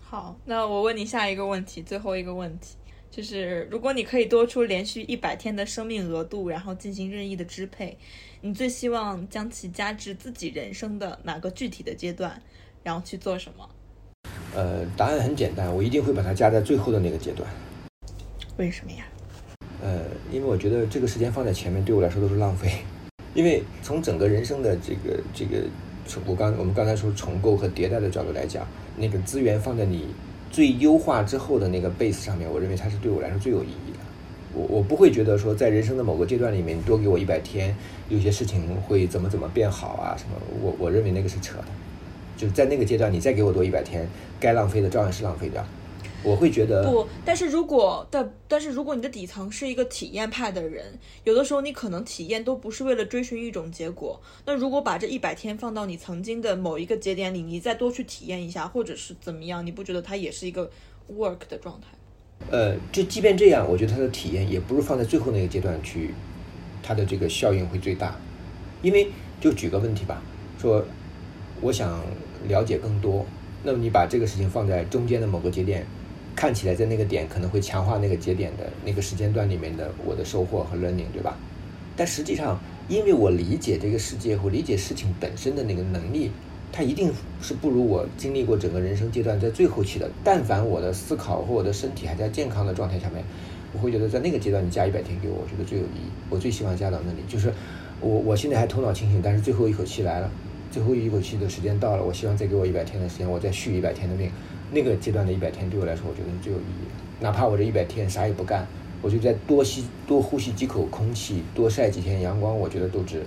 [0.00, 2.74] 好，那我问你下一个问题，最后一个问题
[3.12, 7.96] 就是，如果你可以多出连续一百天的生命额度，然后进行任意的支配，
[8.42, 12.40] 你最希望将其加至自己人生的哪个具体的阶段，
[12.82, 13.68] 然后去做什么？
[14.54, 17.46] 呃，答案很简单，我一定会把它加在最后的那个阶段。
[18.56, 19.04] 为什么呀？
[19.82, 22.82] 呃，因为我觉得这个时间放在前面对我来说都是浪费，
[23.34, 25.64] 因为从整个人生的这个这个
[26.06, 28.66] 从我刚我们刚才说重构和迭代的角度来讲。
[28.96, 30.08] 那个资源放在你
[30.50, 33.89] 最优化之后的那个 base 上面，我认为它是对我来说最有意义的。
[34.54, 37.76] 我我不会觉得说在人生的某个阶段里面，你多给我一百天，
[38.08, 40.36] 有些事情会怎么怎么变好啊什么？
[40.62, 41.64] 我我认为那个是扯的。
[42.36, 44.08] 就是在那个阶段，你再给我多一百天，
[44.40, 45.62] 该浪费的照样是浪费掉。
[46.22, 54.20] 我会觉得不，但是如果的，但是如果你的底层是一个体验派的人，有的时候你可能体验都不是为了追寻一种结果。
[54.46, 60.70] 那如果把这一百天放到你曾经的某一个节点里，你再多去体验一下，或者是怎么样，你不觉得它也是一个
[61.14, 61.88] work 的状态？
[62.48, 66.14] 呃，就即便这样，我觉得它的体验也不是放在最后那个阶段去，
[66.82, 68.16] 它的这个效应会最大。
[68.82, 69.08] 因为
[69.40, 70.22] 就举个问题吧，
[70.58, 70.84] 说
[71.60, 72.00] 我想
[72.48, 73.26] 了解更多，
[73.62, 75.84] 那么你把这个事情放在中间的某个节点。
[76.32, 81.36] 看起来在那个点可能会强化那个节点的那个时间段里面的我的收获和 learning，对吧？
[81.96, 86.30] 但实际上，因为我理解这个世界或理解事情本身的那个能力，
[86.72, 90.08] 它一定是不如我经历过整个人生阶段在最后期的。
[90.22, 93.24] 但凡我的思考或我的身体还在健康的状态下面，
[93.72, 96.10] 我会觉得在那个阶段你加一百天给我，我觉得最有意义。
[96.28, 97.52] 我最希望加到那里，就是
[98.00, 100.30] 我我现在还头脑清醒，但是最后一口气来了，
[100.70, 104.30] 最后一口气的时间到了，我希望再给我一百天的时间，我再续一百天的命。
[104.72, 106.86] 那个阶段的一百天对我来说，我觉得最有意义。
[107.18, 108.64] 哪怕我这一百天啥也不干，
[109.02, 113.22] 我就再多吸、多呼吸几口空气，多晒几天阳光，我觉得都值。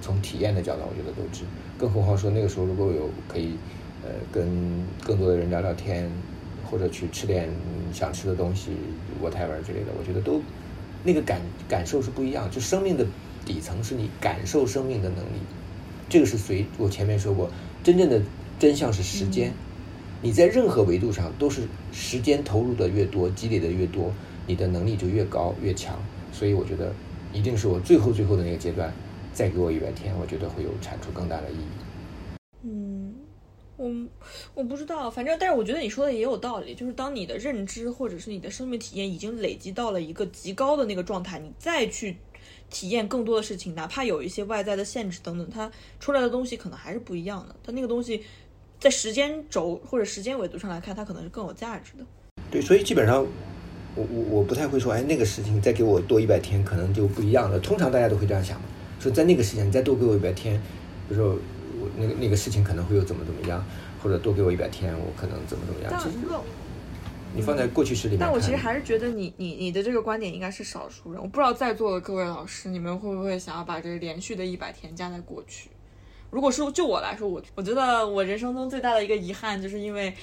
[0.00, 1.44] 从体验的角度，我觉得都值。
[1.78, 3.52] 更何况说那个时候如果有可以，
[4.02, 4.46] 呃，跟
[5.04, 6.10] 更多的人聊聊天，
[6.68, 7.48] 或者去吃点
[7.92, 8.72] 想吃的东西
[9.22, 10.42] ，whatever 之类的，我觉得都
[11.04, 12.50] 那个感感受是不一样。
[12.50, 13.06] 就生命的
[13.46, 15.38] 底层是你感受生命的能力，
[16.08, 17.48] 这个是随我前面说过，
[17.84, 18.20] 真正的
[18.58, 19.52] 真相是时间。
[20.20, 21.62] 你在任何维度上都是
[21.92, 24.12] 时间投入的越多，积累的越多，
[24.48, 25.96] 你的能力就越高越强。
[26.32, 26.92] 所以我觉得，
[27.32, 28.92] 一定是我最后最后的那个阶段，
[29.38, 32.38] 再给我一百天，我觉得会有产出更大的意义。
[32.64, 33.14] 嗯，
[33.76, 33.88] 我
[34.52, 42.16] 我不知道，反正但是我觉得你说的也有道理，就是当你的认知或者是你的生命体验已经累积到了一个极高的那个状态，你再去
[42.68, 45.70] 体验更多的事情，哪怕有一些外在的限制等等，它
[46.00, 47.54] 出来的东西可能还是不一样的。
[47.62, 48.24] 它那个东西。
[48.80, 52.04] 在时间轴或者时间维度上来看，它可能是更有价值的。
[52.48, 53.26] 对，所以基本上，
[53.96, 57.58] 我我我不太会说，哎，那个事情再给我多一百天，可能就不一样了。
[57.58, 58.56] 通常大家都会这样想，
[58.98, 60.60] 说在那个时间你再多给我一百天，
[61.08, 61.38] 比如说
[61.80, 63.64] 我那个那个事情可能会有怎么怎么样，
[64.02, 66.02] 或者多给我一百天，我可能怎么怎么样。
[66.02, 66.16] 其实，
[67.34, 71.20] 你放在过去式里面，但我其实还是觉得你你你的这个观点应该是少数人。
[71.20, 75.68] 我不知道在座的各位老师，你们会不会想要把这个连续的一百天加在过去？
[76.30, 80.14] 如果是就我来说，我我觉得我人生中最大的一个遗憾，就是因为，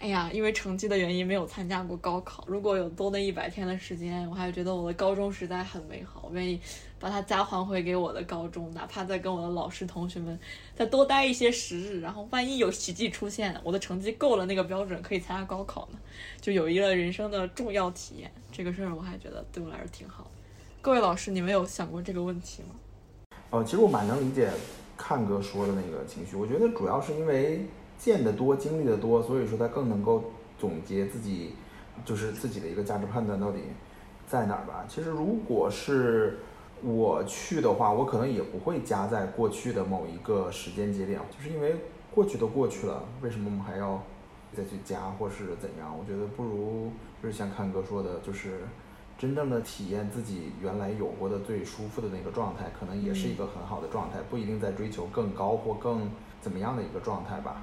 [0.00, 2.42] 哎呀，因为成绩的原因没有参加过高考。
[2.46, 6.58] 如果有多那一百天的时间，我还觉得我的高中实在很美好，我愿意
[6.98, 10.40] 把它加还回给我的高中，哪怕再跟我的老师同学们
[10.74, 15.98] 再多待一些时日，然后万一有奇迹出现，我的成绩够了那个标准，可以参加高考呢，
[16.40, 18.32] 就有一个人生的重要体验。
[18.50, 20.26] 这个事儿我还觉得对我来说挺好。
[20.80, 22.68] 各位老师，你们有想过这个问题吗？
[23.50, 24.50] 哦，其实我蛮能理解。
[24.96, 27.60] 看哥说的那个情绪，我觉得主要是因为
[28.00, 30.24] 见得多、经历的多，所以说他更能够
[30.58, 31.54] 总结自己，
[32.02, 33.58] 就是自己的一个价值判断到底
[34.26, 34.86] 在哪儿吧。
[34.88, 36.38] 其实如果是
[36.82, 41.76] 我去的话，我可能也不会加在过去的某一个时间节点，就是因为
[42.14, 44.02] 过去都过去了，为什么我们还要
[44.56, 45.94] 再去加或是怎样？
[45.98, 46.90] 我觉得不如
[47.22, 48.60] 就是像看哥说的，就是。
[49.18, 56.08] 真正的体验自己原来有过的最舒服的那个状态，可能也是一个很好的状态，不一定在追求更高或更
[56.40, 57.62] 怎么样的一个状态吧。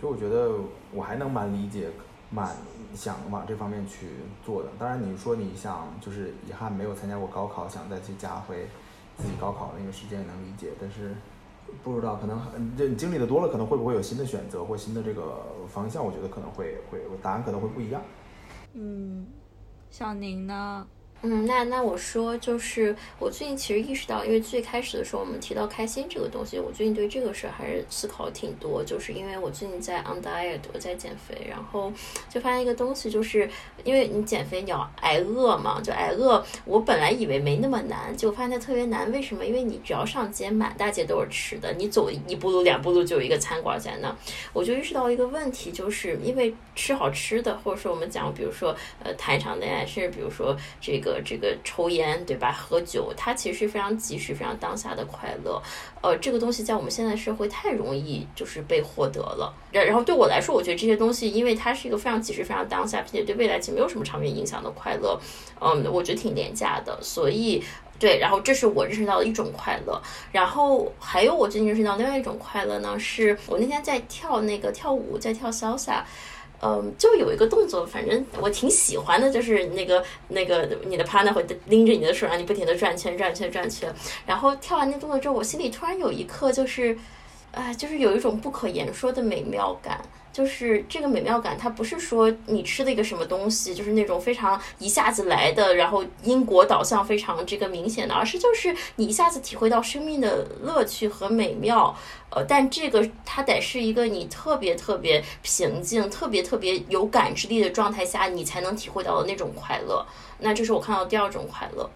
[0.00, 0.52] 所以我觉得
[0.92, 1.90] 我还能蛮理解，
[2.30, 2.48] 蛮
[2.94, 4.08] 想往这方面去
[4.44, 4.70] 做的。
[4.78, 8.66] 当然，你说你想就是遗憾没有参加过高考，想再去加回
[9.18, 10.70] 自己高考那个时间，也能理解。
[10.80, 11.14] 但是
[11.84, 12.40] 不知道可能
[12.76, 16.04] 这你经历的多了，可能会不会有新的选择或新的这个方向？
[16.04, 18.00] 我觉得可能会会答案可能会不一样。
[18.72, 19.26] 嗯。
[19.90, 20.86] 小宁呢？
[21.22, 31.92] 嗯，那那我说就是我最近其实意识到，因为最开始的时候我们提到开心这个东西，我最近对这个事儿还是思考挺多，就是因为我最近在 on diet，我在减肥，然后
[32.30, 33.46] 就发现一个东西，就是
[33.84, 36.42] 因为你减肥你要挨饿嘛，就挨饿。
[36.64, 39.12] 我本来以为没那么难，结果发现它特别难。
[39.12, 39.44] 为什么？
[39.44, 44.16] 因为你只要上街，满大街都是吃的，你走一步路两步路就有一个餐馆在那。
[44.54, 51.09] 我就意识到一个问题，就是因为吃好吃的，或者说我们讲，比如说呃谈一场恋爱，甚至比如说这个。
[51.24, 52.52] 这个抽烟对吧？
[52.52, 55.62] 喝酒，它其实是非常及时、非常当下的快乐。
[56.02, 59.54] 呃，这个东西在我们现在社会太容易就是被获得了。
[59.72, 65.18] 然然后对我来说，我觉得这些东西，因为它是一个非常及时、非常当下，并且对未来其实没有什么长远影响的快乐。
[65.60, 66.98] 嗯，我觉得挺廉价的。
[67.02, 67.62] 所以
[67.98, 70.00] 对，然后这是我认识到的一种快乐。
[70.32, 76.02] 然后还有我最近认识到另外一种快乐呢，是我那天在跳那个跳舞，在跳 salsa。
[76.62, 83.90] 嗯，就有一个动作，反正我挺喜欢的，就是那个那个你的 partner 会拎着你的手，让你不停的转圈转圈转圈。
[84.26, 86.96] 然后跳完那动作之后，我心里突然有一刻，就是，
[87.52, 90.00] 哎，就是有一种不可言说的美妙感。
[90.32, 101.94] 就是这个美妙感，它不是说你吃的一个什么东西，就是那种非常一下子来的，然后因果导向非常这个明显的，而是就是你一下子体会到生命的乐趣和美妙。
[102.32, 110.06] 呃，但这个它得是一个你特别特别平静、特别特别有感知力的状态下，你才能体会到的那种快乐。
[110.38, 111.90] 那这是我看到第二种快乐。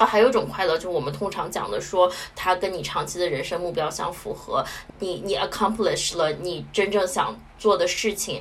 [0.00, 4.64] 啊，还有一种快乐，就是我们通常讲的，说它跟你长期的人生目标相符合，
[4.98, 8.40] 你你 accomplish 了你真正想做的事情，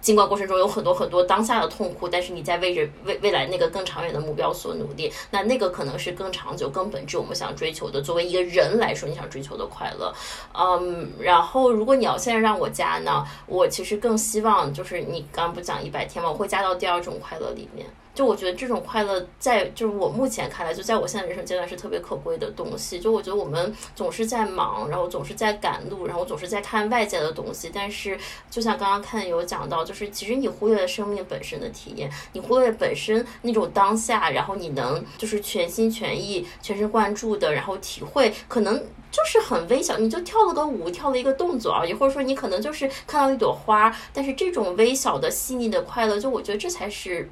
[0.00, 8.00] 尽管过程中有很多很多当下的痛苦，但是你在为着未未来那个更长远的目标所努力，那那个可能是更长久、更本质我们想追求的。
[8.00, 10.14] 作为一个人来说，你想追求的快乐，
[10.56, 16.30] 嗯，然后如果你要现在让我加呢，我其实更希望就是你刚刚不讲一百天吗？
[16.30, 17.84] 我会加到第二种快乐里面。
[18.12, 22.98] 就我觉得这种快乐，在就是我目前看来，就在我现在人生阶段是特别可贵的东西。
[22.98, 27.70] 就我觉得我们总是在忙，然后总是在赶路，然后总是在看外界的东西。
[27.72, 28.18] 但是
[28.50, 38.76] 就像刚刚看有讲到，就是其实你忽略了生命本身的体验，你忽略了本身那种当下，然后你能就是全心全意、全神贯注的，然后体会，可能
[39.12, 47.30] 就是很微小，你就跳了个舞，跳了一个动作而已，或者说你可能就是看到一朵花，但是这种微小的细腻的快乐，就我觉得这才是。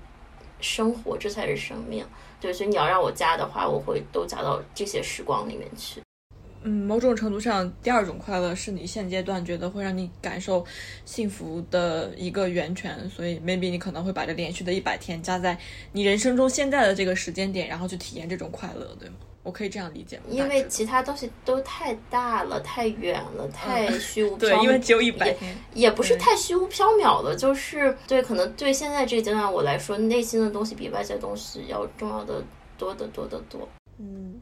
[0.61, 2.05] 生活，这才是生命。
[2.41, 6.01] 对，所以你要让我加的话，我会都加到这些时光里面去。
[6.63, 10.67] 嗯，某种程度上，第二种快乐是你现阶段觉得会让你感受
[11.05, 13.09] 幸福的一个源泉。
[13.09, 15.57] 所以，maybe 你可能会把这连续的一百天加在
[15.93, 19.15] 你人生中现在的这个时间点，然后去体验这种快乐，对吗？
[19.49, 20.25] 我可以这样理解吗？
[20.29, 24.39] 因为其他东西都太大了、太远了、太虚无缥缈。
[24.41, 32.45] 对，因为只有一百天，也不是太虚无缥缈了，就是对，可能对现在这个阶段我来说，内心的东西比外在东西要重要的
[32.77, 33.67] 多得多得多。
[33.99, 34.39] 嗯，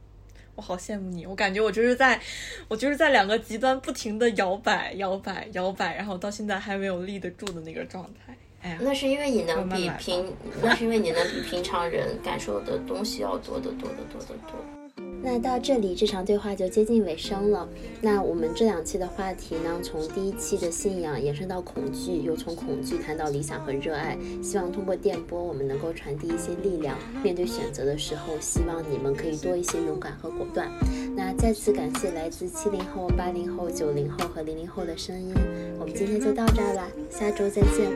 [0.56, 2.20] 我好羡慕你，我感觉我就是在，
[2.66, 8.36] 我就是在两个极端不停的摇摆、摇摆、摇摆，然后到现在还没有立得住的那个状态。
[8.60, 14.75] 哎呀，那是因为你能比平，那是因为你能比平常人感受的东西要多得多得多得多。
[15.22, 17.68] 那到这里，这场对话就接近尾声了。
[18.00, 24.16] 那我们这两期的话题呢，从第一期的信仰延伸到恐惧，又从恐惧谈到理想和热爱。
[24.42, 26.96] 希望通过电波，我们能够传递一些力量。
[27.22, 30.70] 面对选择的时候，希望你们可以多一些勇敢和果断。
[31.16, 35.34] 那再次感谢来自七零后、八零后、九零后和零零后的声音。
[35.78, 37.90] 我们今天就到这儿啦，下周再见。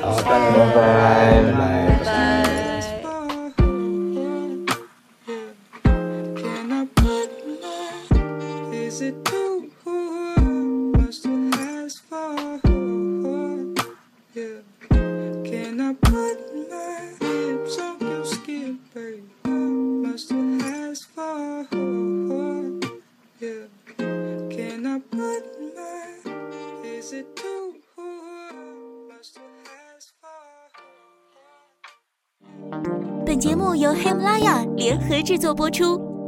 [0.00, 1.42] 好，拜拜拜
[1.98, 2.90] 拜拜。
[2.92, 2.99] 本
[35.30, 36.19] 制作播出。